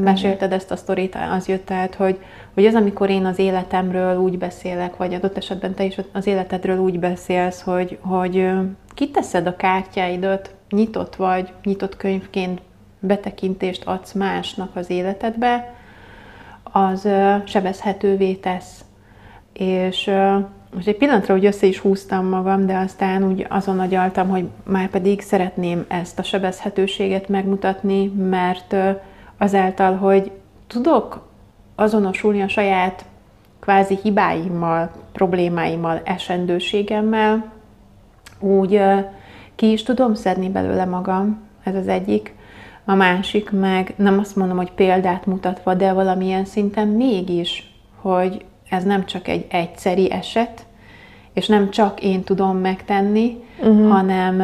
mesélted 0.00 0.52
ezt 0.52 0.70
a 0.70 0.76
sztorit, 0.76 1.16
az 1.36 1.48
jött 1.48 1.70
át, 1.70 1.94
hogy, 1.94 2.18
hogy 2.54 2.66
az, 2.66 2.74
amikor 2.74 3.10
én 3.10 3.24
az 3.24 3.38
életemről 3.38 4.18
úgy 4.18 4.38
beszélek, 4.38 4.96
vagy 4.96 5.14
adott 5.14 5.36
esetben 5.36 5.74
te 5.74 5.84
is 5.84 5.96
az 6.12 6.26
életedről 6.26 6.78
úgy 6.78 6.98
beszélsz, 6.98 7.62
hogy, 7.62 7.98
hogy 8.00 8.50
kiteszed 8.94 9.46
a 9.46 9.56
kártyáidat, 9.56 10.54
nyitott 10.70 11.16
vagy, 11.16 11.52
nyitott 11.64 11.96
könyvként 11.96 12.60
betekintést 13.00 13.84
adsz 13.84 14.12
másnak 14.12 14.76
az 14.76 14.90
életedbe, 14.90 15.74
az 16.62 17.08
sebezhetővé 17.44 18.34
tesz. 18.34 18.84
És 19.52 20.10
most 20.74 20.86
egy 20.86 20.96
pillanatra 20.96 21.34
úgy 21.34 21.44
össze 21.44 21.66
is 21.66 21.78
húztam 21.78 22.26
magam, 22.26 22.66
de 22.66 22.76
aztán 22.76 23.24
úgy 23.24 23.46
azon 23.48 23.80
agyaltam, 23.80 24.28
hogy 24.28 24.48
már 24.64 24.88
pedig 24.88 25.20
szeretném 25.20 25.84
ezt 25.88 26.18
a 26.18 26.22
sebezhetőséget 26.22 27.28
megmutatni, 27.28 28.06
mert 28.06 28.76
azáltal, 29.38 29.96
hogy 29.96 30.30
tudok 30.66 31.28
azonosulni 31.74 32.42
a 32.42 32.48
saját 32.48 33.04
kvázi 33.60 33.98
hibáimmal, 34.02 34.90
problémáimmal, 35.12 36.00
esendőségemmel, 36.04 37.52
úgy 38.38 38.82
ki 39.56 39.72
is 39.72 39.82
tudom 39.82 40.14
szedni 40.14 40.48
belőle 40.48 40.84
magam, 40.84 41.38
ez 41.64 41.74
az 41.74 41.88
egyik. 41.88 42.34
A 42.84 42.94
másik 42.94 43.50
meg 43.50 43.94
nem 43.96 44.18
azt 44.18 44.36
mondom, 44.36 44.56
hogy 44.56 44.72
példát 44.72 45.26
mutatva, 45.26 45.74
de 45.74 45.92
valamilyen 45.92 46.44
szinten 46.44 46.88
mégis, 46.88 47.74
hogy 48.00 48.44
ez 48.70 48.84
nem 48.84 49.04
csak 49.04 49.28
egy 49.28 49.46
egyszeri 49.50 50.12
eset, 50.12 50.66
és 51.32 51.46
nem 51.46 51.70
csak 51.70 52.02
én 52.02 52.22
tudom 52.22 52.56
megtenni, 52.58 53.44
uh-huh. 53.58 53.90
hanem, 53.90 54.38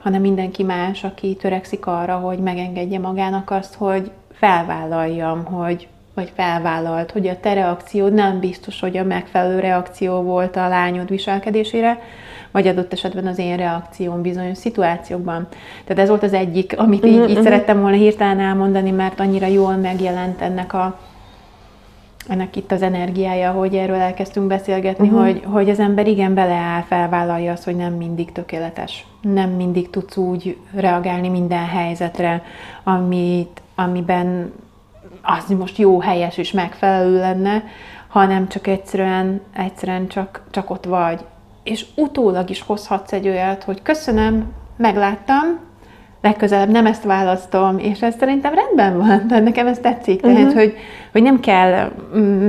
hanem 0.00 0.20
mindenki 0.20 0.62
más, 0.62 1.04
aki 1.04 1.36
törekszik 1.36 1.86
arra, 1.86 2.16
hogy 2.16 2.38
megengedje 2.38 2.98
magának 2.98 3.50
azt, 3.50 3.74
hogy 3.74 4.10
felvállaljam, 4.32 5.44
hogy 5.44 5.88
vagy 6.20 6.32
felvállalt, 6.34 7.10
hogy 7.10 7.28
a 7.28 7.40
te 7.40 7.54
reakciód 7.54 8.12
nem 8.12 8.40
biztos, 8.40 8.80
hogy 8.80 8.96
a 8.96 9.04
megfelelő 9.04 9.60
reakció 9.60 10.22
volt 10.22 10.56
a 10.56 10.68
lányod 10.68 11.08
viselkedésére, 11.08 11.98
vagy 12.50 12.66
adott 12.66 12.92
esetben 12.92 13.26
az 13.26 13.38
én 13.38 13.56
reakcióm 13.56 14.22
bizonyos 14.22 14.58
szituációkban. 14.58 15.48
Tehát 15.84 16.02
ez 16.02 16.08
volt 16.08 16.22
az 16.22 16.32
egyik, 16.32 16.78
amit 16.78 17.04
így, 17.04 17.16
uh-huh, 17.16 17.30
így 17.30 17.42
szerettem 17.42 17.80
volna 17.80 17.96
hirtelen 17.96 18.40
elmondani, 18.40 18.90
mert 18.90 19.20
annyira 19.20 19.46
jól 19.46 19.76
megjelent 19.76 20.40
ennek 20.40 20.72
a 20.72 20.98
ennek 22.28 22.56
itt 22.56 22.72
az 22.72 22.82
energiája, 22.82 23.50
hogy 23.50 23.74
erről 23.74 23.96
elkezdtünk 23.96 24.46
beszélgetni, 24.46 25.08
uh-huh. 25.08 25.24
hogy, 25.24 25.42
hogy 25.44 25.70
az 25.70 25.78
ember 25.78 26.06
igen 26.06 26.34
beleáll, 26.34 26.82
felvállalja 26.82 27.52
azt, 27.52 27.64
hogy 27.64 27.76
nem 27.76 27.92
mindig 27.92 28.32
tökéletes. 28.32 29.06
Nem 29.20 29.50
mindig 29.50 29.90
tudsz 29.90 30.16
úgy 30.16 30.56
reagálni 30.74 31.28
minden 31.28 31.66
helyzetre, 31.66 32.42
amit, 32.84 33.62
amiben 33.74 34.52
az 35.22 35.56
most 35.58 35.78
jó, 35.78 36.00
helyes 36.00 36.36
és 36.36 36.52
megfelelő 36.52 37.18
lenne, 37.18 37.64
hanem 38.08 38.48
csak 38.48 38.66
egyszerűen, 38.66 39.40
egyszerűen 39.56 40.08
csak, 40.08 40.42
csak 40.50 40.70
ott 40.70 40.84
vagy. 40.84 41.24
És 41.62 41.86
utólag 41.96 42.50
is 42.50 42.62
hozhatsz 42.62 43.12
egy 43.12 43.28
olyat, 43.28 43.62
hogy 43.62 43.82
köszönöm, 43.82 44.52
megláttam, 44.76 45.68
legközelebb 46.22 46.70
nem 46.70 46.86
ezt 46.86 47.04
választom, 47.04 47.78
és 47.78 48.02
ez 48.02 48.14
szerintem 48.18 48.54
rendben 48.54 48.98
van, 48.98 49.26
de 49.26 49.38
nekem 49.38 49.66
ez 49.66 49.78
tetszik, 49.78 50.20
tehát, 50.20 50.36
uh-huh. 50.36 50.54
hogy, 50.54 50.74
hogy 51.12 51.22
nem 51.22 51.40
kell 51.40 51.92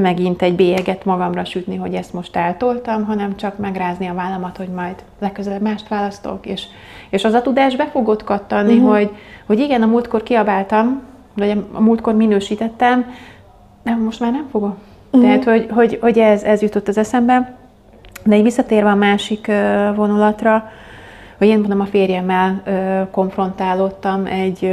megint 0.02 0.42
egy 0.42 0.56
bélyeget 0.56 1.06
magamra 1.06 1.46
sütni, 1.46 1.76
hogy 1.76 1.94
ezt 1.94 2.14
most 2.14 2.36
eltoltam, 2.36 3.06
hanem 3.06 3.36
csak 3.36 3.58
megrázni 3.58 4.08
a 4.08 4.14
vállamat, 4.14 4.58
hogy 4.58 4.70
majd 4.70 4.96
legközelebb 5.20 5.62
mást 5.62 5.88
választok, 5.88 6.46
és, 6.46 6.64
és 7.10 7.24
az 7.24 7.34
a 7.34 7.42
tudás 7.42 7.76
be 7.76 7.88
fogod 7.88 8.24
kattani, 8.24 8.74
uh-huh. 8.74 8.92
hogy, 8.92 9.10
hogy 9.46 9.60
igen, 9.60 9.82
a 9.82 9.86
múltkor 9.86 10.24
kiabáltam, 10.24 11.02
vagy 11.34 11.64
a 11.72 11.82
múltkor 11.82 12.14
minősítettem, 12.14 13.06
de 13.84 13.96
most 13.96 14.20
már 14.20 14.32
nem 14.32 14.48
fogom. 14.52 14.78
Uh-huh. 15.12 15.22
Tehát, 15.22 15.44
hogy, 15.44 15.68
hogy, 15.74 15.98
hogy 16.02 16.20
ez, 16.20 16.44
ez 16.44 16.62
jutott 16.62 16.88
az 16.88 16.98
eszembe. 16.98 17.58
De 18.24 18.36
így 18.36 18.44
visszatérve 18.44 18.90
a 18.90 18.96
másik 18.96 19.52
vonulatra, 19.96 20.70
hogy 21.38 21.48
én 21.48 21.60
mondom, 21.60 21.80
a 21.80 21.86
férjemmel 21.86 22.62
konfrontálódtam 23.12 24.26
egy, 24.26 24.64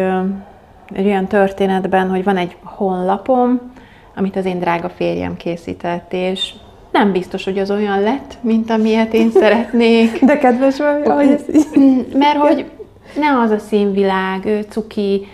egy 0.93 1.07
olyan 1.07 1.27
történetben, 1.27 2.11
hogy 2.11 2.25
van 2.25 2.37
egy 2.37 2.57
honlapom, 2.63 3.61
amit 4.17 4.37
az 4.37 4.45
én 4.45 4.59
drága 4.59 4.89
férjem 4.89 5.37
készített, 5.37 6.13
és 6.13 6.53
nem 6.93 7.13
biztos, 7.13 7.45
hogy 7.45 7.59
az 7.59 7.71
olyan 7.71 8.01
lett, 8.01 8.39
mint 8.41 8.71
amilyet 8.71 9.15
én 9.15 9.31
szeretnék. 9.41 10.25
De 10.25 10.39
kedves 10.39 10.79
vagy, 10.79 11.07
hogy 11.07 11.29
ez 11.29 11.67
Mert 12.13 12.37
hogy 12.37 12.71
ne 13.17 13.41
az 13.41 13.51
a 13.51 13.59
színvilág, 13.59 14.45
ő 14.45 14.65
cuki, 14.69 15.27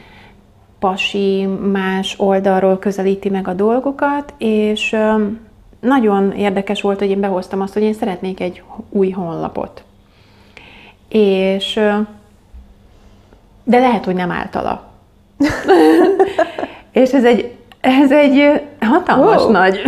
pasi, 0.85 1.47
más 1.73 2.15
oldalról 2.19 2.79
közelíti 2.79 3.29
meg 3.29 3.49
a 3.49 3.53
dolgokat, 3.53 4.35
és 4.39 4.97
nagyon 5.81 6.33
érdekes 6.33 6.81
volt, 6.81 6.99
hogy 6.99 7.11
én 7.11 7.21
behoztam 7.21 7.61
azt, 7.61 7.73
hogy 7.73 7.83
én 7.83 7.93
szeretnék 7.93 8.41
egy 8.41 8.63
új 8.89 9.11
honlapot. 9.11 9.85
És 11.09 11.75
de 13.65 13.79
lehet, 13.79 14.05
hogy 14.05 14.15
nem 14.15 14.31
általa. 14.31 14.91
és 17.03 17.13
ez 17.13 17.25
egy, 17.25 17.55
ez 17.81 18.13
egy 18.13 18.63
hatalmas 18.81 19.43
oh. 19.43 19.51
nagy 19.51 19.81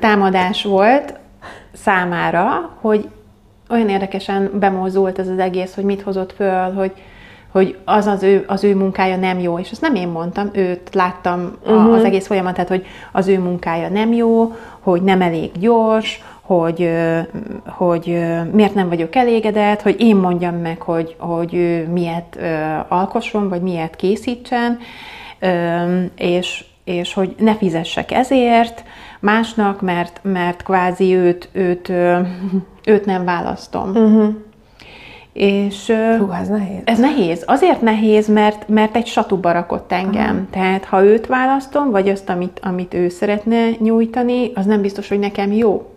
támadás 0.00 0.62
volt 0.62 1.18
számára, 1.72 2.70
hogy 2.80 3.08
olyan 3.70 3.88
érdekesen 3.88 4.50
bemozdult 4.58 5.18
ez 5.18 5.28
az 5.28 5.38
egész, 5.38 5.74
hogy 5.74 5.84
mit 5.84 6.02
hozott 6.02 6.32
föl, 6.32 6.72
hogy, 6.72 6.92
hogy 7.56 7.76
az 7.84 8.06
az 8.06 8.22
ő, 8.22 8.44
az 8.46 8.64
ő 8.64 8.74
munkája 8.74 9.16
nem 9.16 9.38
jó, 9.38 9.58
és 9.58 9.70
ezt 9.70 9.80
nem 9.80 9.94
én 9.94 10.08
mondtam, 10.08 10.48
őt 10.52 10.94
láttam 10.94 11.56
uh-huh. 11.66 11.92
az 11.92 12.04
egész 12.04 12.26
folyamatát, 12.26 12.68
hogy 12.68 12.86
az 13.12 13.28
ő 13.28 13.38
munkája 13.38 13.88
nem 13.88 14.12
jó, 14.12 14.52
hogy 14.80 15.02
nem 15.02 15.20
elég 15.20 15.50
gyors, 15.58 16.22
hogy, 16.40 16.90
hogy 17.66 18.04
miért 18.52 18.74
nem 18.74 18.88
vagyok 18.88 19.16
elégedett, 19.16 19.82
hogy 19.82 20.00
én 20.00 20.16
mondjam 20.16 20.54
meg, 20.54 20.80
hogy, 20.80 21.16
hogy 21.18 21.54
ő 21.54 21.88
miért 21.92 22.38
alkosson, 22.88 23.48
vagy 23.48 23.62
miért 23.62 23.96
készítsen, 23.96 24.78
és, 26.16 26.64
és 26.84 27.14
hogy 27.14 27.34
ne 27.38 27.54
fizessek 27.54 28.12
ezért 28.12 28.84
másnak, 29.20 29.80
mert, 29.80 30.20
mert 30.22 30.62
kvázi 30.62 31.14
őt, 31.14 31.48
őt, 31.52 31.88
őt 32.92 33.04
nem 33.04 33.24
választom. 33.24 33.88
Uh-huh. 33.90 34.34
És 35.36 35.92
Hú, 36.18 36.30
ez 36.30 36.48
nehéz. 36.48 36.80
Ez 36.84 36.98
nehéz. 36.98 37.42
Azért 37.46 37.80
nehéz, 37.80 38.28
mert, 38.28 38.68
mert 38.68 38.96
egy 38.96 39.06
satuba 39.06 39.52
rakott 39.52 39.92
engem. 39.92 40.34
Uh-huh. 40.34 40.50
Tehát 40.50 40.84
ha 40.84 41.04
őt 41.04 41.26
választom, 41.26 41.90
vagy 41.90 42.08
azt, 42.08 42.28
amit, 42.28 42.60
amit 42.62 42.94
ő 42.94 43.08
szeretne 43.08 43.68
nyújtani, 43.78 44.50
az 44.54 44.66
nem 44.66 44.80
biztos, 44.80 45.08
hogy 45.08 45.18
nekem 45.18 45.52
jó. 45.52 45.90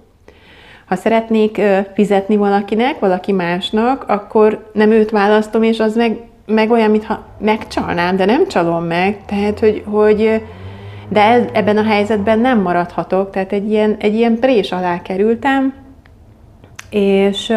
Ha 0.86 0.96
szeretnék 0.96 1.62
fizetni 1.94 2.36
valakinek, 2.36 3.00
valaki 3.00 3.32
másnak, 3.32 4.04
akkor 4.08 4.70
nem 4.74 4.92
őt 4.92 5.10
választom, 5.10 5.64
és 5.64 5.80
az 5.80 5.96
meg, 5.96 6.18
meg 6.46 6.72
olyan, 6.72 6.92
mintha 6.92 7.26
megcsalnám, 7.40 8.16
de 8.16 8.26
nem 8.26 8.48
csalom 8.48 8.84
meg. 8.84 9.26
Tehát, 9.26 9.60
hogy, 9.60 9.84
hogy 9.86 10.42
de 11.10 11.24
ez, 11.24 11.44
ebben 11.54 11.78
a 11.78 11.84
helyzetben 11.84 12.40
nem 12.40 12.62
maradhatok, 12.62 13.30
tehát 13.30 13.52
egy 13.52 13.70
ilyen, 13.70 13.96
egy 14.00 14.14
ilyen 14.14 14.40
prés 14.40 14.72
alá 14.72 15.02
kerültem, 15.02 15.74
és 16.90 17.54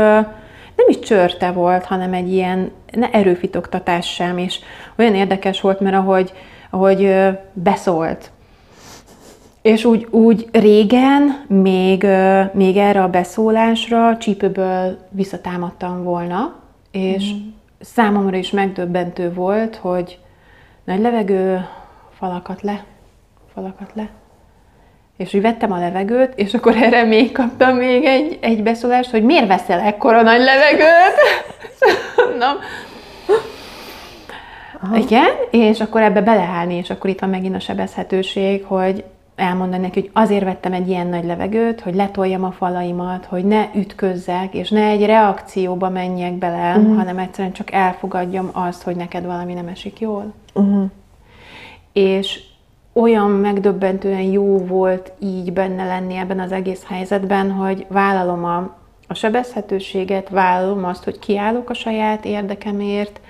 nem 0.86 1.00
is 1.00 1.08
csörte 1.08 1.50
volt, 1.50 1.84
hanem 1.84 2.12
egy 2.12 2.32
ilyen 2.32 2.70
ne 2.92 3.10
erőfitoktatás 3.10 4.12
sem, 4.12 4.38
és 4.38 4.58
olyan 4.98 5.14
érdekes 5.14 5.60
volt, 5.60 5.80
mert 5.80 5.96
ahogy, 5.96 6.32
ahogy 6.70 7.14
beszólt, 7.52 8.30
és 9.62 9.84
úgy, 9.84 10.06
úgy 10.10 10.48
régen 10.52 11.44
még, 11.48 12.06
még 12.52 12.76
erre 12.76 13.02
a 13.02 13.08
beszólásra 13.08 14.16
csípőből 14.16 14.98
visszatámadtam 15.10 16.02
volna, 16.02 16.54
és 16.90 17.32
mm. 17.32 17.48
számomra 17.80 18.36
is 18.36 18.50
megdöbbentő 18.50 19.32
volt, 19.32 19.76
hogy 19.76 20.18
nagy 20.84 21.00
levegő, 21.00 21.68
falakat 22.10 22.62
le, 22.62 22.84
falakat 23.54 23.90
le. 23.94 24.08
És 25.16 25.34
úgy 25.34 25.42
vettem 25.42 25.72
a 25.72 25.78
levegőt, 25.78 26.32
és 26.36 26.54
akkor 26.54 26.76
erre 26.76 27.04
még 27.04 27.32
kaptam 27.32 27.76
még 27.76 28.04
egy, 28.04 28.38
egy 28.40 28.62
beszólást, 28.62 29.10
hogy 29.10 29.22
miért 29.22 29.46
veszel 29.46 29.80
ekkora 29.80 30.22
nagy 30.22 30.40
levegőt? 30.40 31.14
Aha. 34.82 34.96
Igen, 34.96 35.28
és 35.50 35.80
akkor 35.80 36.02
ebbe 36.02 36.20
beleállni, 36.20 36.74
és 36.74 36.90
akkor 36.90 37.10
itt 37.10 37.20
van 37.20 37.30
megint 37.30 37.54
a 37.54 37.60
sebezhetőség, 37.60 38.64
hogy 38.64 39.04
elmondani 39.36 39.82
neki, 39.82 40.00
hogy 40.00 40.10
azért 40.12 40.44
vettem 40.44 40.72
egy 40.72 40.88
ilyen 40.88 41.06
nagy 41.06 41.24
levegőt, 41.24 41.80
hogy 41.80 41.94
letoljam 41.94 42.44
a 42.44 42.50
falaimat, 42.50 43.24
hogy 43.24 43.44
ne 43.44 43.68
ütközzek, 43.74 44.54
és 44.54 44.70
ne 44.70 44.84
egy 44.84 45.04
reakcióba 45.04 45.88
menjek 45.88 46.32
bele, 46.32 46.76
uh-huh. 46.76 46.96
hanem 46.96 47.18
egyszerűen 47.18 47.52
csak 47.52 47.72
elfogadjam 47.72 48.50
azt, 48.52 48.82
hogy 48.82 48.96
neked 48.96 49.24
valami 49.24 49.54
nem 49.54 49.68
esik 49.68 50.00
jól. 50.00 50.34
Uh-huh. 50.54 50.90
És 51.92 52.40
olyan 52.92 53.30
megdöbbentően 53.30 54.20
jó 54.22 54.58
volt 54.58 55.12
így 55.18 55.52
benne 55.52 55.86
lenni 55.86 56.16
ebben 56.16 56.40
az 56.40 56.52
egész 56.52 56.84
helyzetben, 56.88 57.50
hogy 57.50 57.86
vállalom 57.88 58.44
a, 58.44 58.76
a 59.08 59.14
sebezhetőséget, 59.14 60.28
vállalom 60.28 60.84
azt, 60.84 61.04
hogy 61.04 61.18
kiállok 61.18 61.70
a 61.70 61.74
saját 61.74 62.24
érdekemért, 62.24 63.20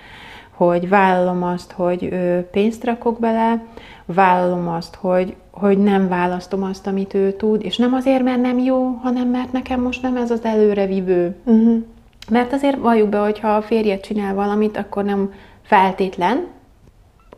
hogy 0.51 0.89
vállalom 0.89 1.43
azt, 1.43 1.73
hogy 1.73 2.09
pénzt 2.51 2.85
rakok 2.85 3.21
bele, 3.21 3.65
vállalom 4.05 4.69
azt, 4.69 4.95
hogy, 4.95 5.37
hogy 5.51 5.79
nem 5.79 6.09
választom 6.09 6.63
azt, 6.63 6.87
amit 6.87 7.15
ő 7.15 7.33
tud, 7.33 7.65
és 7.65 7.77
nem 7.77 7.95
azért, 7.95 8.23
mert 8.23 8.41
nem 8.41 8.59
jó, 8.59 8.99
hanem 9.03 9.29
mert 9.29 9.53
nekem 9.53 9.81
most 9.81 10.03
nem 10.03 10.17
ez 10.17 10.31
az 10.31 10.45
előrevívő. 10.45 11.37
Uh-huh. 11.45 11.83
Mert 12.31 12.53
azért 12.53 12.79
valljuk 12.79 13.09
be, 13.09 13.19
hogy 13.19 13.39
ha 13.39 13.49
a 13.49 13.63
férjed 13.63 14.01
csinál 14.01 14.35
valamit, 14.35 14.77
akkor 14.77 15.05
nem 15.05 15.33
feltétlen 15.63 16.47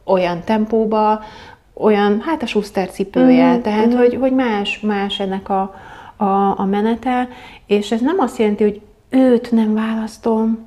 olyan 0.04 0.40
tempóba, 0.44 1.20
olyan, 1.74 2.20
hát 2.20 2.42
a 2.42 2.46
Schuster 2.46 2.90
cipője, 2.90 3.48
uh-huh. 3.48 3.62
tehát 3.62 3.86
uh-huh. 3.86 4.00
Hogy, 4.00 4.14
hogy 4.14 4.32
más, 4.32 4.80
más 4.80 5.20
ennek 5.20 5.48
a, 5.48 5.74
a, 6.16 6.58
a 6.58 6.64
menete, 6.64 7.28
és 7.66 7.92
ez 7.92 8.00
nem 8.00 8.18
azt 8.18 8.38
jelenti, 8.38 8.62
hogy 8.62 8.80
őt 9.08 9.50
nem 9.50 9.74
választom, 9.74 10.58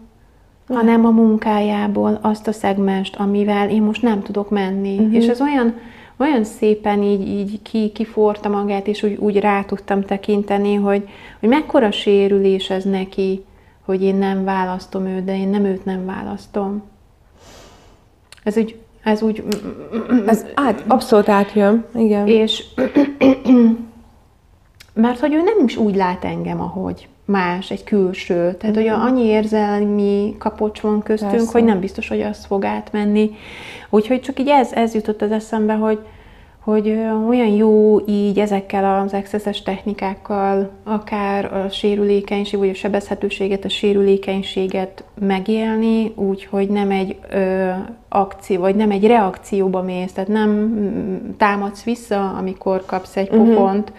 hanem 0.67 1.05
a 1.05 1.09
munkájából 1.09 2.19
azt 2.21 2.47
a 2.47 2.51
szegmest, 2.51 3.15
amivel 3.15 3.69
én 3.69 3.81
most 3.81 4.01
nem 4.01 4.21
tudok 4.21 4.49
menni. 4.49 4.97
Uh-huh. 4.97 5.15
És 5.15 5.27
ez 5.27 5.41
olyan, 5.41 5.75
olyan 6.17 6.43
szépen 6.43 7.01
így, 7.01 7.27
így 7.27 7.61
ki, 7.61 7.91
kiforta 7.91 8.49
magát, 8.49 8.87
és 8.87 9.03
úgy, 9.03 9.15
úgy 9.15 9.39
rá 9.39 9.63
tudtam 9.63 10.01
tekinteni, 10.01 10.73
hogy, 10.73 11.09
hogy 11.39 11.49
mekkora 11.49 11.91
sérülés 11.91 12.69
ez 12.69 12.83
neki, 12.83 13.43
hogy 13.85 14.03
én 14.03 14.15
nem 14.15 14.43
választom 14.43 15.05
őt, 15.05 15.23
de 15.23 15.37
én 15.37 15.47
nem 15.47 15.65
őt 15.65 15.85
nem 15.85 16.05
választom. 16.05 16.83
Ez 18.43 18.57
úgy, 18.57 18.79
ez 19.07 19.21
úgy... 19.21 19.43
Ez 20.25 20.45
át, 20.53 20.83
abszolút 20.87 21.29
átjön, 21.29 21.85
igen. 21.95 22.27
És 22.27 22.63
mert 24.93 25.19
hogy 25.19 25.33
ő 25.33 25.41
nem 25.41 25.65
is 25.65 25.77
úgy 25.77 25.95
lát 25.95 26.23
engem, 26.23 26.61
ahogy 26.61 27.07
más, 27.25 27.71
egy 27.71 27.83
külső. 27.83 28.55
Tehát, 28.59 28.75
hogy 28.75 28.85
mhm. 28.85 29.01
annyi 29.01 29.23
érzelmi 29.23 30.35
kapocs 30.39 30.79
van 30.79 31.01
köztünk, 31.03 31.31
Persze. 31.31 31.51
hogy 31.51 31.63
nem 31.63 31.79
biztos, 31.79 32.07
hogy 32.07 32.21
az 32.21 32.45
fog 32.45 32.65
átmenni. 32.65 33.31
Úgyhogy 33.89 34.21
csak 34.21 34.39
így 34.39 34.47
ez, 34.47 34.71
ez 34.71 34.93
jutott 34.93 35.21
az 35.21 35.31
eszembe, 35.31 35.73
hogy, 35.73 35.99
hogy 36.71 36.89
olyan 37.27 37.47
jó 37.47 37.99
így 38.07 38.39
ezekkel 38.39 39.01
az 39.01 39.13
excesses 39.13 39.61
technikákkal, 39.61 40.69
akár 40.83 41.53
a 41.53 41.69
sérülékenység, 41.69 42.59
vagy 42.59 42.69
a 42.69 42.73
sebezhetőséget, 42.73 43.65
a 43.65 43.69
sérülékenységet 43.69 45.03
megélni, 45.19 46.11
úgyhogy 46.15 46.69
nem 46.69 46.91
egy 46.91 47.15
ö, 47.31 47.69
akció, 48.09 48.59
vagy 48.59 48.75
nem 48.75 48.91
egy 48.91 49.05
reakcióba 49.05 49.81
mész, 49.81 50.11
tehát 50.11 50.29
nem 50.29 50.49
mm, 50.49 51.15
támadsz 51.37 51.83
vissza, 51.83 52.29
amikor 52.29 52.83
kapsz 52.85 53.17
egy 53.17 53.31
mhm. 53.31 53.37
pofont, 53.37 53.89
uh-huh. 53.89 53.97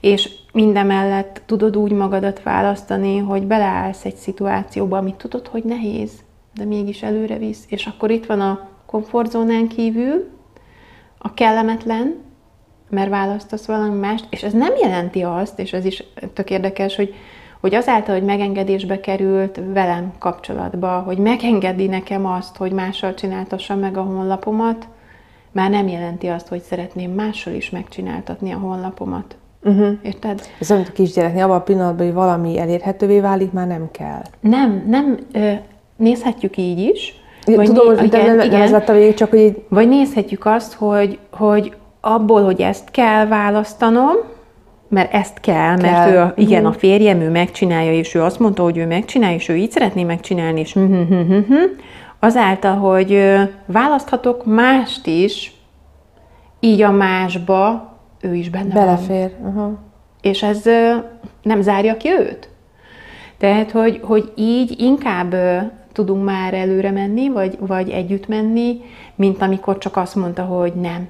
és 0.00 0.30
mindemellett 0.52 1.42
tudod 1.46 1.76
úgy 1.76 1.92
magadat 1.92 2.42
választani, 2.42 3.18
hogy 3.18 3.46
beleállsz 3.46 4.04
egy 4.04 4.16
szituációba, 4.16 4.96
amit 4.96 5.14
tudod, 5.14 5.46
hogy 5.46 5.64
nehéz, 5.64 6.10
de 6.54 6.64
mégis 6.64 7.02
előre 7.02 7.38
visz. 7.38 7.64
És 7.68 7.86
akkor 7.86 8.10
itt 8.10 8.26
van 8.26 8.40
a 8.40 8.68
komfortzónán 8.86 9.68
kívül, 9.68 10.32
a 11.26 11.34
kellemetlen, 11.34 12.14
mert 12.90 13.10
választasz 13.10 13.66
valami 13.66 13.98
mást, 13.98 14.26
és 14.30 14.42
ez 14.42 14.52
nem 14.52 14.72
jelenti 14.80 15.22
azt, 15.22 15.58
és 15.58 15.72
ez 15.72 15.84
is 15.84 16.04
tök 16.32 16.50
érdekes, 16.50 16.96
hogy, 16.96 17.14
hogy 17.60 17.74
azáltal, 17.74 18.14
hogy 18.14 18.24
megengedésbe 18.24 19.00
került 19.00 19.60
velem 19.72 20.12
kapcsolatba, 20.18 20.88
hogy 20.88 21.18
megengedi 21.18 21.86
nekem 21.86 22.26
azt, 22.26 22.56
hogy 22.56 22.72
mással 22.72 23.14
csináltassam 23.14 23.78
meg 23.78 23.96
a 23.96 24.02
honlapomat, 24.02 24.88
már 25.52 25.70
nem 25.70 25.88
jelenti 25.88 26.26
azt, 26.26 26.48
hogy 26.48 26.60
szeretném 26.60 27.10
mással 27.10 27.52
is 27.52 27.70
megcsináltatni 27.70 28.52
a 28.52 28.58
honlapomat. 28.58 29.36
Uh-huh. 29.62 29.98
Érted? 30.02 30.40
Ez 30.60 30.70
amit 30.70 30.88
a 30.88 30.92
kisgyereknél, 30.92 31.44
abban 31.44 31.56
a 31.56 31.62
pillanatban, 31.62 32.06
hogy 32.06 32.14
valami 32.14 32.58
elérhetővé 32.58 33.20
válik, 33.20 33.52
már 33.52 33.66
nem 33.66 33.90
kell. 33.90 34.22
Nem, 34.40 34.84
nem, 34.86 35.18
nézhetjük 35.96 36.56
így 36.56 36.78
is. 36.78 37.23
Vagy 37.46 37.66
Tudom, 37.66 37.86
hogy 37.86 38.04
igen, 38.04 38.36
nem, 38.36 38.46
igen, 38.46 38.60
ez 38.60 38.70
lett 38.70 38.88
a 38.88 38.92
végig, 38.92 39.14
csak 39.14 39.30
hogy... 39.30 39.38
Így... 39.38 39.64
Vagy 39.68 39.88
nézhetjük 39.88 40.46
azt, 40.46 40.74
hogy, 40.74 41.18
hogy 41.30 41.74
abból, 42.00 42.42
hogy 42.42 42.60
ezt 42.60 42.90
kell 42.90 43.26
választanom, 43.26 44.16
mert 44.88 45.12
ezt 45.14 45.40
kell, 45.40 45.76
kell. 45.76 45.90
mert 45.90 46.12
ő, 46.12 46.18
a, 46.18 46.32
igen, 46.36 46.58
uh-huh. 46.58 46.76
a 46.76 46.78
férjem, 46.78 47.20
ő 47.20 47.30
megcsinálja, 47.30 47.92
és 47.92 48.14
ő 48.14 48.22
azt 48.22 48.38
mondta, 48.38 48.62
hogy 48.62 48.76
ő 48.76 48.86
megcsinálja, 48.86 49.36
és 49.36 49.48
ő 49.48 49.56
így 49.56 49.70
szeretné 49.70 50.04
megcsinálni, 50.04 50.60
és 50.60 50.78
azáltal, 52.18 52.76
hogy 52.76 53.22
választhatok 53.66 54.44
mást 54.44 55.06
is, 55.06 55.52
így 56.60 56.82
a 56.82 56.90
másba 56.90 57.92
ő 58.20 58.34
is 58.34 58.50
benne 58.50 58.74
Belefér. 58.74 59.30
van. 59.40 59.54
Uh-huh. 59.54 59.78
És 60.20 60.42
ez 60.42 60.62
nem 61.42 61.60
zárja 61.60 61.96
ki 61.96 62.10
őt? 62.10 62.48
Tehát, 63.38 63.70
hogy, 63.70 64.00
hogy 64.02 64.32
így 64.36 64.80
inkább 64.80 65.34
tudunk 65.94 66.24
már 66.24 66.54
előre 66.54 66.90
menni, 66.90 67.28
vagy, 67.28 67.56
vagy 67.60 67.90
együtt 67.90 68.28
menni, 68.28 68.80
mint 69.14 69.42
amikor 69.42 69.78
csak 69.78 69.96
azt 69.96 70.14
mondta, 70.14 70.42
hogy 70.42 70.72
nem. 70.74 71.08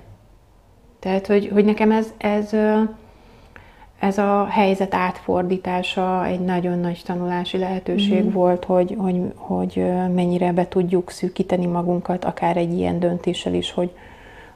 Tehát, 0.98 1.26
hogy, 1.26 1.50
hogy 1.52 1.64
nekem 1.64 1.90
ez, 1.90 2.12
ez, 2.16 2.56
ez 3.98 4.18
a 4.18 4.46
helyzet 4.50 4.94
átfordítása 4.94 6.26
egy 6.26 6.40
nagyon 6.40 6.78
nagy 6.78 7.02
tanulási 7.04 7.58
lehetőség 7.58 8.22
mm-hmm. 8.22 8.32
volt, 8.32 8.64
hogy, 8.64 8.94
hogy, 8.98 9.20
hogy 9.34 9.84
mennyire 10.14 10.52
be 10.52 10.68
tudjuk 10.68 11.10
szűkíteni 11.10 11.66
magunkat, 11.66 12.24
akár 12.24 12.56
egy 12.56 12.72
ilyen 12.72 12.98
döntéssel 12.98 13.54
is, 13.54 13.72
hogy, 13.72 13.90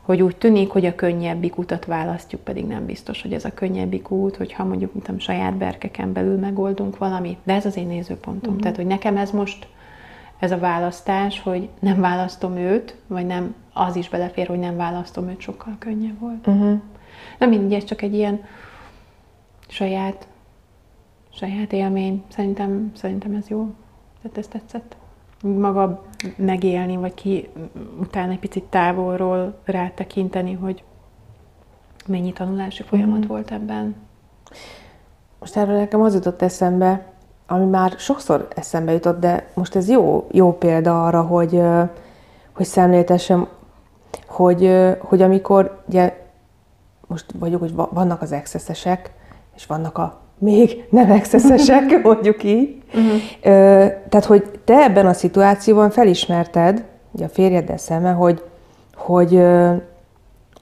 hogy 0.03 0.23
úgy 0.23 0.37
tűnik, 0.37 0.71
hogy 0.71 0.85
a 0.85 0.95
könnyebbik 0.95 1.59
utat 1.59 1.85
választjuk, 1.85 2.41
pedig 2.41 2.67
nem 2.67 2.87
biztos, 2.87 3.23
hogy 3.23 3.33
ez 3.33 3.45
a 3.45 3.55
könnyebbik 3.55 4.11
út, 4.11 4.37
hogyha 4.37 4.65
mondjuk, 4.65 4.93
mint 4.93 5.09
a 5.09 5.13
saját 5.19 5.55
berkeken 5.55 6.13
belül 6.13 6.39
megoldunk 6.39 6.99
valamit. 6.99 7.39
De 7.45 7.53
ez 7.53 7.67
az 7.67 7.77
én 7.77 7.87
nézőpontom. 7.87 8.49
Uh-huh. 8.49 8.61
Tehát, 8.61 8.77
hogy 8.77 8.87
nekem 8.87 9.17
ez 9.17 9.31
most 9.31 9.67
ez 10.39 10.51
a 10.51 10.59
választás, 10.59 11.41
hogy 11.41 11.69
nem 11.79 12.01
választom 12.01 12.57
őt, 12.57 12.97
vagy 13.07 13.27
nem, 13.27 13.55
az 13.73 13.97
is 13.97 14.09
belefér, 14.09 14.47
hogy 14.47 14.59
nem 14.59 14.77
választom 14.77 15.29
őt, 15.29 15.41
sokkal 15.41 15.77
könnyebb 15.79 16.19
volt. 16.19 16.47
Uh-huh. 16.47 16.81
Nem 17.39 17.49
mindegy, 17.49 17.73
ez 17.73 17.85
csak 17.85 18.03
egy 18.03 18.15
ilyen 18.15 18.45
saját, 19.69 20.29
saját 21.31 21.73
élmény. 21.73 22.25
Szerintem, 22.29 22.91
szerintem 22.95 23.35
ez 23.35 23.49
jó. 23.49 23.75
Tehát 24.23 24.39
ez 24.39 24.47
tetszett. 24.47 24.97
maga 25.43 26.05
megélni, 26.37 26.97
vagy 26.97 27.15
ki 27.15 27.49
utána 28.01 28.33
egy 28.33 28.39
picit 28.39 28.65
távolról 28.65 29.59
rátekinteni, 29.65 30.53
hogy 30.53 30.83
mennyi 32.07 32.33
tanulási 32.33 32.83
folyamat 32.83 33.25
mm. 33.25 33.29
volt 33.29 33.51
ebben. 33.51 33.95
Most 35.39 35.57
erről 35.57 35.77
nekem 35.77 36.01
az 36.01 36.15
jutott 36.15 36.43
eszembe, 36.43 37.13
ami 37.51 37.65
már 37.65 37.95
sokszor 37.99 38.49
eszembe 38.55 38.93
jutott, 38.93 39.21
de 39.21 39.47
most 39.55 39.77
ez 39.77 39.89
jó, 39.89 40.27
jó 40.31 40.53
példa 40.53 41.07
arra, 41.07 41.23
hogy, 41.23 41.63
hogy 42.53 42.67
szemléltessem, 42.67 43.49
hogy, 44.27 44.89
hogy 44.99 45.23
amikor 45.23 45.83
ugye 45.89 46.27
most 47.07 47.27
vagyok, 47.39 47.61
hogy 47.61 47.75
vannak 47.75 48.23
az 48.23 48.33
exceszesek, 48.33 49.11
és 49.57 49.67
vannak 49.67 49.99
a 49.99 50.21
még 50.39 50.85
nem 50.91 51.11
exceszesek, 51.11 52.03
mondjuk 52.03 52.45
így. 52.45 52.83
Uh-huh. 52.95 53.21
Tehát, 54.09 54.25
hogy 54.25 54.61
te 54.65 54.75
ebben 54.75 55.07
a 55.07 55.13
szituációban 55.13 55.91
felismerted, 55.91 56.85
ugye 57.11 57.25
a 57.25 57.29
férjeddel 57.29 57.77
szeme, 57.77 58.11
hogy, 58.11 58.43
hogy, 58.95 59.43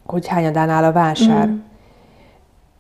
hogy 0.07 0.27
hányadán 0.27 0.69
áll 0.69 0.85
a 0.85 0.93
vásár. 0.93 1.45
Uh-huh. 1.45 1.59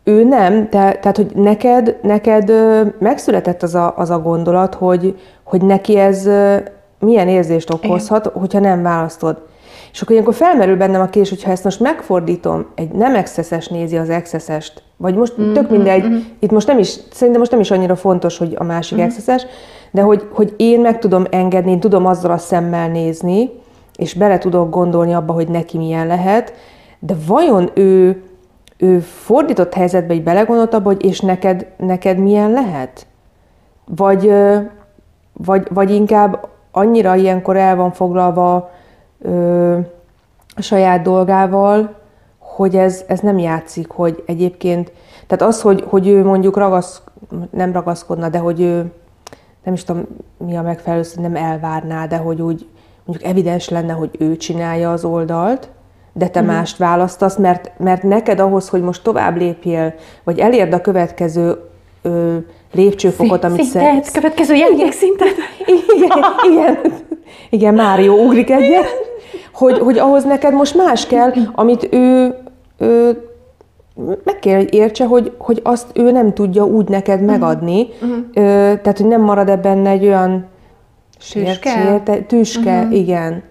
Ő 0.09 0.25
nem, 0.25 0.69
te, 0.69 0.99
tehát, 1.01 1.17
hogy 1.17 1.31
neked, 1.35 1.97
neked 2.03 2.53
megszületett 2.99 3.63
az 3.63 3.75
a, 3.75 3.95
az 3.97 4.11
a 4.11 4.19
gondolat, 4.19 4.75
hogy, 4.75 5.19
hogy 5.45 5.63
neki 5.63 5.97
ez 5.97 6.29
milyen 6.99 7.29
érzést 7.29 7.73
okozhat, 7.73 8.27
Igen. 8.27 8.41
hogyha 8.41 8.61
nem 8.61 8.83
választod. 8.83 9.43
És 9.93 10.03
akkor 10.03 10.13
ilyenkor 10.13 10.35
felmerül 10.35 10.77
bennem 10.77 11.01
a 11.01 11.05
kérdés, 11.05 11.29
hogyha 11.29 11.51
ezt 11.51 11.65
most 11.65 11.81
megfordítom, 11.81 12.67
egy 12.75 12.91
nem 12.91 13.15
exceszes 13.15 13.69
nézi 13.69 13.97
az 13.97 14.11
exceszest, 14.11 14.83
vagy 14.97 15.15
most 15.15 15.41
mm-hmm. 15.41 15.53
tök 15.53 15.71
mindegy, 15.71 16.05
mm-hmm. 16.05 16.19
itt 16.39 16.51
most 16.51 16.67
nem 16.67 16.79
is, 16.79 16.89
szerintem 17.13 17.39
most 17.39 17.51
nem 17.51 17.61
is 17.61 17.71
annyira 17.71 17.97
fontos, 17.97 18.39
hogy 18.39 18.55
a 18.59 18.65
másik 18.65 18.97
mm-hmm. 18.97 19.07
exceszes, 19.07 19.47
de 19.91 20.01
hogy, 20.01 20.29
hogy 20.33 20.55
én 20.57 20.81
meg 20.81 20.99
tudom 20.99 21.25
engedni, 21.31 21.71
én 21.71 21.81
tudom 21.81 22.07
azzal 22.07 22.31
a 22.31 22.39
szemmel 22.39 22.89
nézni, 22.89 23.51
és 23.97 24.15
bele 24.15 24.39
tudok 24.39 24.71
gondolni 24.71 25.15
abba, 25.15 25.33
hogy 25.33 25.49
neki 25.49 25.79
milyen 25.79 26.07
lehet, 26.07 26.53
de 26.99 27.15
vajon 27.27 27.71
ő, 27.75 28.23
ő 28.77 29.01
fordított 29.01 29.75
helyzetbe 29.75 30.15
így 30.15 30.23
belegondolt 30.23 30.75
abba, 30.75 30.89
hogy 30.89 31.05
és 31.05 31.21
neked, 31.21 31.67
neked 31.77 32.19
milyen 32.19 32.51
lehet? 32.51 33.07
Vagy, 33.85 34.33
vagy, 35.33 35.69
vagy 35.71 35.91
inkább 35.91 36.49
annyira 36.71 37.15
ilyenkor 37.15 37.57
el 37.57 37.77
van 37.77 37.93
foglalva 37.93 38.71
ö, 39.23 39.79
a 40.57 40.63
saját 40.63 41.03
dolgával, 41.03 41.95
hogy 42.39 42.77
ez, 42.77 43.05
ez 43.07 43.21
nem 43.21 43.39
játszik, 43.39 43.91
hogy 43.91 44.23
egyébként, 44.27 44.93
tehát 45.27 45.55
az, 45.55 45.61
hogy, 45.61 45.85
hogy 45.89 46.09
ő 46.09 46.25
mondjuk 46.25 46.57
ragasz, 46.57 47.03
nem 47.51 47.73
ragaszkodna, 47.73 48.29
de 48.29 48.39
hogy 48.39 48.61
ő, 48.61 48.93
nem 49.65 49.75
is 49.75 49.85
tudom 49.85 50.07
mi 50.37 50.57
a 50.57 50.63
megfelelő, 50.63 51.03
nem 51.17 51.37
elvárná, 51.37 52.07
de 52.07 52.17
hogy 52.17 52.43
úgy 52.43 52.67
mondjuk 53.05 53.31
evidens 53.31 53.69
lenne, 53.69 53.93
hogy 53.93 54.11
ő 54.19 54.37
csinálja 54.37 54.93
az 54.93 55.05
oldalt, 55.05 55.69
de 56.19 56.29
te 56.29 56.41
mm. 56.43 56.47
mást 56.47 56.77
választasz, 56.77 57.37
mert, 57.37 57.71
mert 57.79 58.03
neked 58.03 58.41
ahhoz, 58.41 58.69
hogy 58.69 58.83
most 58.83 59.03
tovább 59.03 59.37
lépjél, 59.37 59.95
vagy 60.25 60.39
elérd 60.39 60.73
a 60.73 60.81
következő 60.81 61.57
ö, 62.03 62.37
lépcsőfokot, 62.73 63.45
amit 63.45 63.63
szeretsz. 63.63 64.13
következő 64.13 64.55
szintet. 64.91 65.35
Igen, 65.67 66.19
igen, 66.51 66.79
igen, 67.51 67.75
Mário 67.75 68.15
ugrik 68.15 68.51
egyet, 68.51 68.87
hogy, 69.53 69.79
hogy 69.79 69.99
ahhoz 69.99 70.25
neked 70.25 70.53
most 70.53 70.75
más 70.75 71.07
kell, 71.07 71.33
amit 71.55 71.89
ő, 71.91 72.35
ő 72.79 73.21
meg 74.25 74.39
kell, 74.39 74.57
hogy 74.57 74.75
értse, 74.75 75.05
hogy, 75.05 75.33
hogy 75.39 75.61
azt 75.65 75.87
ő 75.95 76.11
nem 76.11 76.33
tudja 76.35 76.65
úgy 76.65 76.89
neked 76.89 77.21
mhm. 77.21 77.31
megadni, 77.31 77.87
uh-huh. 78.03 78.17
ö, 78.35 78.41
tehát, 78.83 78.97
hogy 78.99 79.07
nem 79.07 79.21
marad 79.21 79.49
ebben 79.49 79.87
egy 79.87 80.07
olyan 80.07 80.47
tüske, 81.33 81.71
sérte, 81.71 82.23
tüske 82.23 82.79
uh-huh. 82.79 82.97
igen. 82.97 83.43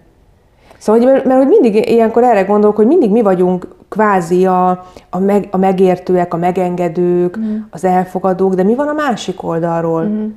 Szóval, 0.78 1.02
hogy, 1.02 1.24
mert, 1.24 1.38
hogy 1.38 1.46
mindig 1.46 1.88
ilyenkor 1.88 2.24
erre 2.24 2.42
gondolok, 2.42 2.76
hogy 2.76 2.86
mindig 2.86 3.10
mi 3.10 3.22
vagyunk 3.22 3.68
kvázi 3.88 4.46
a, 4.46 4.68
a, 5.10 5.18
meg, 5.18 5.48
a 5.50 5.56
megértőek, 5.56 6.34
a 6.34 6.36
megengedők, 6.36 7.36
uh-huh. 7.36 7.56
az 7.70 7.84
elfogadók, 7.84 8.54
de 8.54 8.62
mi 8.62 8.74
van 8.74 8.88
a 8.88 8.92
másik 8.92 9.42
oldalról? 9.42 10.02
Uh-huh. 10.02 10.32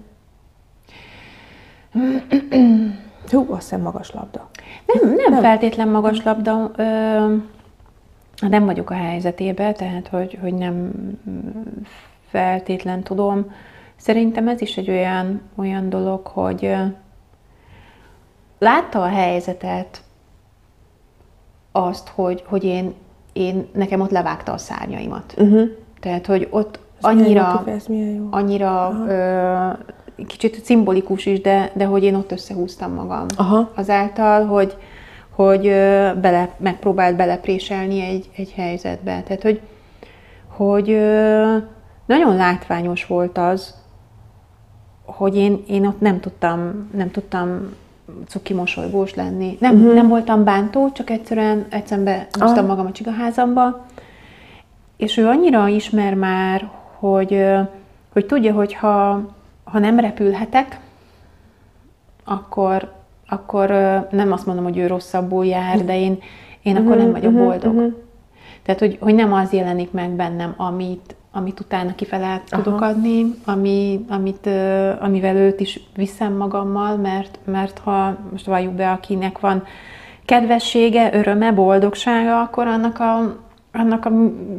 Hú, 3.29 3.45
azt 3.49 3.61
hiszem 3.61 3.81
magas 3.81 4.11
labda. 4.11 4.49
Nem, 4.85 5.13
nem, 5.15 5.31
nem. 5.31 5.41
feltétlen 5.41 5.87
magas 5.87 6.23
labda. 6.23 6.71
Ö, 6.75 7.35
nem 8.47 8.65
vagyok 8.65 8.89
a 8.89 8.93
helyzetébe, 8.93 9.71
tehát 9.71 10.07
hogy, 10.07 10.37
hogy 10.41 10.53
nem 10.53 10.91
feltétlen 12.29 13.03
tudom. 13.03 13.51
Szerintem 13.95 14.47
ez 14.47 14.61
is 14.61 14.77
egy 14.77 14.89
olyan, 14.89 15.41
olyan 15.55 15.89
dolog, 15.89 16.27
hogy 16.27 16.75
látta 18.59 19.01
a 19.01 19.07
helyzetet, 19.07 20.01
azt, 21.71 22.07
hogy, 22.07 22.43
hogy 22.47 22.63
én, 22.63 22.93
én, 23.33 23.67
nekem 23.73 24.01
ott 24.01 24.11
levágta 24.11 24.51
a 24.51 24.57
szárnyaimat. 24.57 25.33
Uh-huh. 25.37 25.69
Tehát, 25.99 26.25
hogy 26.25 26.47
ott 26.49 26.79
annyira, 27.01 27.63
annyira 28.29 28.93
ö, 29.07 30.25
kicsit 30.27 30.63
szimbolikus 30.63 31.25
is, 31.25 31.41
de, 31.41 31.71
de 31.75 31.85
hogy 31.85 32.03
én 32.03 32.15
ott 32.15 32.31
összehúztam 32.31 32.93
magam. 32.93 33.25
Aha. 33.35 33.71
Azáltal, 33.75 34.45
hogy, 34.45 34.77
hogy 35.29 35.61
bele, 36.21 36.55
megpróbált 36.57 37.15
belepréselni 37.15 38.01
egy, 38.01 38.29
egy 38.35 38.51
helyzetbe. 38.51 39.21
Tehát, 39.23 39.41
hogy, 39.41 39.61
hogy 40.47 40.87
nagyon 42.05 42.35
látványos 42.35 43.05
volt 43.05 43.37
az, 43.37 43.75
hogy 45.05 45.35
én, 45.35 45.63
én 45.67 45.85
ott 45.85 45.99
nem 45.99 46.19
tudtam, 46.19 46.89
nem 46.93 47.11
tudtam 47.11 47.73
cuki 48.27 48.53
mosolygós 48.53 49.15
lenni. 49.15 49.57
Nem, 49.59 49.75
uh-huh. 49.75 49.93
nem 49.93 50.07
voltam 50.07 50.43
bántó, 50.43 50.91
csak 50.91 51.09
egyszerűen 51.09 51.65
egyszerűen 51.69 52.25
behúztam 52.31 52.65
magam 52.65 52.85
a 52.85 52.91
csigaházamba, 52.91 53.85
és 54.97 55.17
ő 55.17 55.27
annyira 55.27 55.67
ismer 55.67 56.13
már, 56.13 56.69
hogy, 56.97 57.45
hogy 58.13 58.25
tudja, 58.25 58.53
hogy 58.53 58.73
ha, 58.73 59.21
ha 59.63 59.79
nem 59.79 59.99
repülhetek, 59.99 60.79
akkor, 62.23 62.93
akkor 63.27 63.69
nem 64.11 64.31
azt 64.31 64.45
mondom, 64.45 64.63
hogy 64.63 64.77
ő 64.77 64.87
rosszabbul 64.87 65.45
jár, 65.45 65.85
de 65.85 65.99
én, 65.99 66.17
én 66.61 66.75
akkor 66.75 66.97
nem 66.97 67.11
vagyok 67.11 67.33
boldog. 67.33 67.73
Uh-huh. 67.73 67.93
Tehát, 68.63 68.79
hogy, 68.79 68.97
hogy 68.99 69.15
nem 69.15 69.33
az 69.33 69.53
jelenik 69.53 69.91
meg 69.91 70.09
bennem, 70.09 70.53
amit, 70.57 71.15
amit 71.31 71.59
utána 71.59 71.95
kifele 71.95 72.41
tudok 72.49 72.81
adni, 72.81 73.33
ami, 73.45 74.05
amit, 74.09 74.49
amivel 74.99 75.35
őt 75.35 75.59
is 75.59 75.79
viszem 75.95 76.33
magammal, 76.33 76.95
mert, 76.95 77.39
mert 77.45 77.79
ha 77.79 78.17
most 78.31 78.45
valljuk 78.45 78.73
be, 78.73 78.91
akinek 78.91 79.39
van 79.39 79.63
kedvessége, 80.25 81.09
öröme, 81.13 81.51
boldogsága, 81.51 82.41
akkor 82.41 82.67
annak 82.67 82.99
a, 82.99 83.35
annak 83.73 84.05
a 84.05 84.11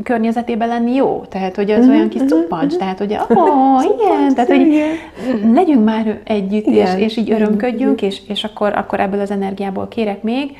környezetében 0.03 0.69
lenni 0.69 0.95
jó. 0.95 1.25
Tehát, 1.29 1.57
hogy 1.57 1.71
az 1.71 1.79
uh-huh, 1.79 1.95
olyan 1.95 2.09
kis 2.09 2.21
uh-huh, 2.21 2.41
cuppancs. 2.41 2.65
Uh-huh. 2.65 2.79
Tehát, 2.79 2.99
hogy 2.99 3.17
oh, 3.29 3.85
igen, 3.85 4.29
tehát, 4.35 4.51
hogy 4.51 4.61
igen. 4.61 5.55
legyünk 5.55 5.85
már 5.85 6.21
együtt, 6.25 6.67
igen, 6.67 6.99
és, 6.99 7.05
és 7.05 7.17
így 7.17 7.31
örömködjünk, 7.31 8.03
és, 8.03 8.21
és 8.29 8.45
akkor, 8.45 8.73
akkor 8.77 9.01
ebből 9.01 9.21
az 9.21 9.31
energiából 9.31 9.89
kérek 9.89 10.23
még. 10.23 10.57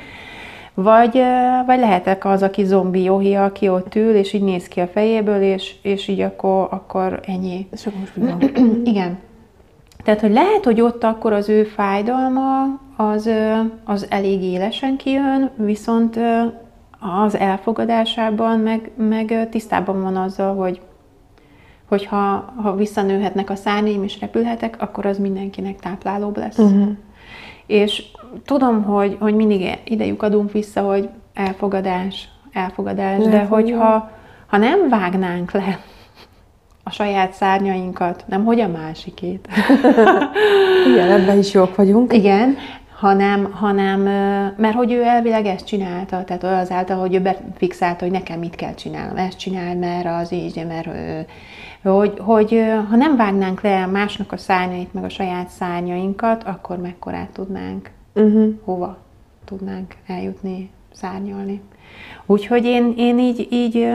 Vagy, 0.83 1.21
vagy 1.65 1.79
lehetek 1.79 2.25
az, 2.25 2.43
aki 2.43 2.63
zombi 2.63 3.03
Johi, 3.03 3.35
aki 3.35 3.69
ott 3.69 3.95
ül, 3.95 4.15
és 4.15 4.33
így 4.33 4.43
néz 4.43 4.67
ki 4.67 4.79
a 4.79 4.87
fejéből, 4.87 5.41
és, 5.41 5.75
és 5.81 6.07
így 6.07 6.21
akkor, 6.21 6.67
akkor 6.71 7.19
ennyi. 7.25 7.67
Igen. 8.83 9.17
Tehát, 10.03 10.19
hogy 10.19 10.31
lehet, 10.31 10.65
hogy 10.65 10.81
ott 10.81 11.03
akkor 11.03 11.33
az 11.33 11.49
ő 11.49 11.63
fájdalma 11.63 12.79
az, 12.97 13.29
az 13.83 14.05
elég 14.09 14.43
élesen 14.43 14.97
kijön, 14.97 15.51
viszont 15.55 16.19
az 17.23 17.37
elfogadásában 17.37 18.59
meg, 18.59 18.91
meg 18.95 19.47
tisztában 19.49 20.01
van 20.01 20.15
azzal, 20.15 20.55
hogy 20.55 20.81
hogyha 21.87 22.53
ha 22.61 22.75
visszanőhetnek 22.75 23.49
a 23.49 23.55
szárnyaim 23.55 24.03
és 24.03 24.19
repülhetek, 24.19 24.81
akkor 24.81 25.05
az 25.05 25.17
mindenkinek 25.17 25.79
táplálóbb 25.79 26.37
lesz. 26.37 26.57
Uh-huh. 26.57 26.89
És 27.71 28.03
tudom, 28.45 28.83
hogy, 28.83 29.17
hogy 29.19 29.35
mindig 29.35 29.79
idejük 29.83 30.23
adunk 30.23 30.51
vissza, 30.51 30.81
hogy 30.81 31.09
elfogadás, 31.33 32.29
elfogadás, 32.51 33.23
de 33.23 33.43
hogyha 33.43 34.11
ha 34.47 34.57
nem 34.57 34.89
vágnánk 34.89 35.51
le 35.51 35.79
a 36.83 36.89
saját 36.89 37.33
szárnyainkat, 37.33 38.23
nem 38.27 38.45
hogy 38.45 38.59
a 38.59 38.67
másikét. 38.67 39.47
Igen, 40.91 41.11
ebben 41.11 41.37
is 41.37 41.53
jók 41.53 41.75
vagyunk. 41.75 42.13
Igen, 42.13 42.57
hanem, 42.99 43.51
hanem, 43.51 44.01
mert 44.57 44.75
hogy 44.75 44.91
ő 44.91 45.03
elvileg 45.03 45.45
ezt 45.45 45.65
csinálta, 45.65 46.23
tehát 46.23 46.43
azáltal, 46.43 46.97
hogy 46.97 47.15
ő 47.15 47.19
befixálta, 47.19 48.03
hogy 48.03 48.13
nekem 48.13 48.39
mit 48.39 48.55
kell 48.55 48.73
csinálnom, 48.73 49.17
ezt 49.17 49.37
csinál, 49.37 49.75
mert 49.75 50.05
az 50.05 50.33
így, 50.33 50.65
mert 50.67 50.87
ő, 50.87 51.25
hogy, 51.83 52.13
hogy 52.19 52.63
ha 52.89 52.95
nem 52.95 53.15
vágnánk 53.15 53.61
le 53.61 53.85
másnak 53.85 54.31
a 54.31 54.37
szárnyait, 54.37 54.93
meg 54.93 55.03
a 55.03 55.09
saját 55.09 55.49
szárnyainkat, 55.49 56.43
akkor 56.43 56.77
mekkorát 56.77 57.29
tudnánk 57.29 57.89
uh-huh. 58.13 58.53
hova 58.63 58.97
tudnánk 59.45 59.95
eljutni, 60.07 60.69
szárnyalni. 60.93 61.61
Úgyhogy 62.25 62.65
én, 62.65 62.93
én 62.97 63.19
így, 63.19 63.47
így 63.51 63.87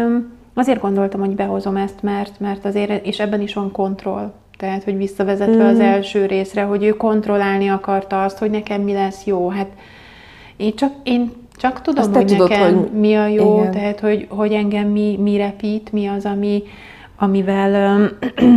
azért 0.55 0.81
gondoltam, 0.81 1.21
hogy 1.21 1.35
behozom 1.35 1.77
ezt, 1.77 2.03
mert, 2.03 2.41
mert 2.41 2.65
azért, 2.65 3.07
és 3.07 3.21
ebben 3.21 3.41
is 3.41 3.55
van 3.55 3.73
kontroll. 3.73 4.33
Tehát, 4.57 4.85
hogy 4.85 4.97
visszavezetve 4.97 5.65
mm. 5.65 5.67
az 5.67 5.81
első 5.81 6.27
részre, 6.27 6.63
hogy 6.63 6.85
ő 6.85 6.91
kontrollálni 6.91 7.69
akarta 7.69 8.25
azt, 8.25 8.39
hogy 8.39 8.51
nekem 8.51 8.81
mi 8.81 8.93
lesz 8.93 9.25
jó. 9.25 9.49
Hát 9.49 9.69
én 10.57 10.75
csak, 10.75 10.93
én 11.03 11.33
csak 11.57 11.83
tudom, 11.83 12.05
Azt 12.05 12.15
hogy 12.15 12.27
tudod, 12.27 12.49
nekem 12.49 12.77
hogy... 12.77 12.91
mi 12.91 13.15
a 13.15 13.27
jó, 13.27 13.59
Igen. 13.59 13.71
tehát, 13.71 14.01
hogy, 14.01 14.27
hogy 14.29 14.53
engem 14.53 14.89
mi, 14.89 15.17
mi 15.17 15.37
repít, 15.37 15.93
mi 15.93 16.07
az, 16.07 16.25
ami, 16.25 16.63
amivel, 17.17 18.09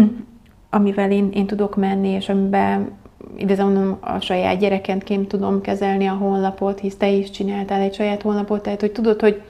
amivel 0.69 1.11
én, 1.11 1.29
én 1.33 1.47
tudok 1.47 1.75
menni, 1.75 2.07
és 2.07 2.29
amiben 2.29 2.91
idézem 3.37 3.97
a 3.99 4.19
saját 4.19 4.59
gyerekenként 4.59 5.27
tudom 5.27 5.61
kezelni 5.61 6.07
a 6.07 6.13
honlapot, 6.13 6.79
hisz 6.79 6.97
te 6.97 7.09
is 7.09 7.29
csináltál 7.29 7.81
egy 7.81 7.93
saját 7.93 8.21
honlapot, 8.21 8.61
tehát 8.61 8.79
hogy 8.79 8.91
tudod, 8.91 9.21
hogy 9.21 9.41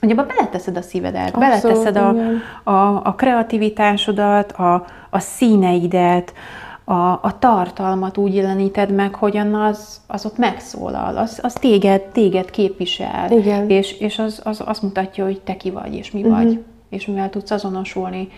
hogy 0.00 0.10
abba 0.10 0.26
beleteszed 0.26 0.76
a 0.76 0.82
szívedet, 0.82 1.34
Abszolút, 1.34 1.62
beleteszed 1.62 1.96
a, 1.96 2.14
a, 2.70 3.00
a 3.04 3.14
kreativitásodat, 3.14 4.52
a, 4.52 4.84
a 5.10 5.18
színeidet, 5.18 6.32
a, 6.84 7.12
a 7.22 7.36
tartalmat 7.38 8.16
úgy 8.16 8.34
jeleníted 8.34 8.94
meg, 8.94 9.14
hogyan 9.14 9.54
az, 9.54 10.00
az 10.06 10.26
ott 10.26 10.38
megszólal, 10.38 11.16
az, 11.16 11.38
az 11.42 11.52
téged, 11.52 12.02
téged 12.02 12.50
képvisel, 12.50 13.30
Igen. 13.30 13.70
és, 13.70 13.98
és 14.00 14.18
az, 14.18 14.40
az 14.44 14.62
azt 14.64 14.82
mutatja, 14.82 15.24
hogy 15.24 15.40
te 15.40 15.56
ki 15.56 15.70
vagy, 15.70 15.94
és 15.94 16.10
mi 16.10 16.22
uh-huh. 16.22 16.36
vagy, 16.36 16.64
és 16.88 17.06
mivel 17.06 17.30
tudsz 17.30 17.50
azonosulni. 17.50 18.28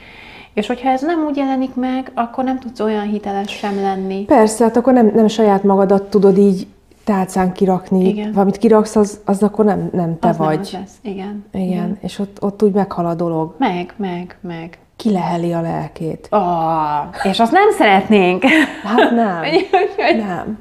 És 0.54 0.66
hogyha 0.66 0.88
ez 0.88 1.02
nem 1.02 1.24
úgy 1.24 1.36
jelenik 1.36 1.74
meg, 1.74 2.10
akkor 2.14 2.44
nem 2.44 2.58
tudsz 2.58 2.80
olyan 2.80 3.04
hiteles 3.04 3.50
sem 3.50 3.80
lenni. 3.80 4.24
Persze, 4.24 4.64
hát 4.64 4.76
akkor 4.76 4.92
nem, 4.92 5.10
nem 5.14 5.26
saját 5.26 5.62
magadat 5.62 6.02
tudod 6.02 6.38
így 6.38 6.66
tálcán 7.04 7.52
kirakni. 7.52 8.08
Igen. 8.08 8.32
Valamit 8.32 8.56
kiraksz, 8.56 8.96
az, 8.96 9.20
az 9.24 9.42
akkor 9.42 9.64
nem, 9.64 9.88
nem 9.92 10.18
te 10.18 10.28
az 10.28 10.36
vagy. 10.36 10.48
Nem 10.48 10.60
az 10.60 10.72
lesz. 10.72 10.96
Igen. 11.02 11.44
Igen. 11.52 11.66
Igen. 11.66 11.98
És 12.00 12.18
ott, 12.18 12.42
ott 12.42 12.62
úgy 12.62 12.72
meghal 12.72 13.06
a 13.06 13.14
dolog. 13.14 13.54
Meg, 13.58 13.94
meg, 13.96 14.38
meg. 14.40 14.78
Kileheli 14.96 15.52
a 15.52 15.60
lelkét. 15.60 16.28
Oh, 16.30 17.26
és 17.30 17.40
azt 17.40 17.52
nem 17.52 17.70
szeretnénk. 17.70 18.44
Hát 18.84 19.10
nem. 19.10 19.42
nem. 20.26 20.58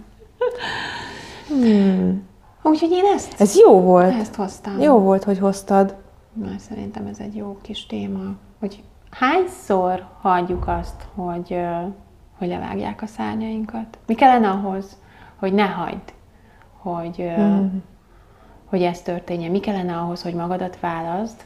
Hmm. 1.47 2.26
Úgyhogy 2.63 2.91
én 2.91 3.04
ezt... 3.15 3.41
Ez 3.41 3.58
jó 3.58 3.80
volt. 3.80 4.19
Ezt 4.19 4.36
hoztam. 4.36 4.80
Jó 4.80 4.97
volt, 4.97 5.23
hogy 5.23 5.39
hoztad. 5.39 5.95
Na, 6.41 6.58
szerintem 6.58 7.06
ez 7.06 7.19
egy 7.19 7.36
jó 7.36 7.58
kis 7.62 7.86
téma, 7.86 8.36
hogy 8.60 8.84
hányszor 9.10 10.08
hagyjuk 10.21 10.67
azt, 10.67 11.08
hogy, 11.15 11.60
hogy 12.38 12.47
levágják 12.47 13.02
a 13.02 13.06
szárnyainkat? 13.06 13.97
Mi 14.06 14.15
kellene 14.15 14.50
ahhoz, 14.50 14.97
hogy 15.36 15.54
ne 15.54 15.65
hagyd, 15.65 16.13
hogy, 16.78 17.32
mm. 17.39 17.78
hogy 18.65 18.84
ez 18.84 19.02
történjen? 19.02 19.52
Mi 19.52 19.60
kellene 19.60 19.97
ahhoz, 19.97 20.21
hogy 20.21 20.34
magadat 20.34 20.80
válaszd, 20.80 21.43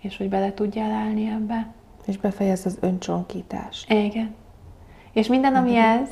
és 0.00 0.16
hogy 0.16 0.28
bele 0.28 0.54
tudjál 0.54 0.90
állni 0.90 1.26
ebbe? 1.26 1.72
És 2.06 2.18
befejezd 2.18 2.66
az 2.66 2.78
öncsonkítást. 2.80 3.92
Igen. 3.92 4.34
És 5.12 5.26
minden, 5.26 5.54
ami 5.54 5.72
mm. 5.72 5.76
ez, 5.76 6.08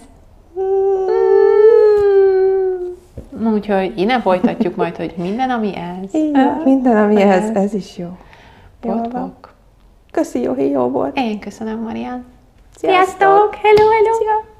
mm. 0.58 1.25
Úgyhogy 3.52 3.98
innen 3.98 4.20
folytatjuk 4.20 4.76
majd, 4.76 4.96
hogy 4.96 5.14
minden, 5.16 5.50
ami 5.50 5.72
ez. 5.76 6.14
Igen, 6.14 6.60
minden, 6.64 6.96
ami 6.96 7.22
ez, 7.22 7.42
ez, 7.44 7.56
ez 7.56 7.74
is 7.74 7.98
jó. 7.98 8.08
Pok, 8.80 9.54
Köszi, 10.10 10.40
jó, 10.40 10.54
jó 10.54 10.88
volt. 10.88 11.16
Én 11.16 11.38
köszönöm, 11.38 11.80
Marian. 11.82 12.24
Sziasztok! 12.76 13.06
Sziasztok! 13.06 13.54
Hello, 13.54 13.90
hello! 13.90 14.14
Szia. 14.18 14.55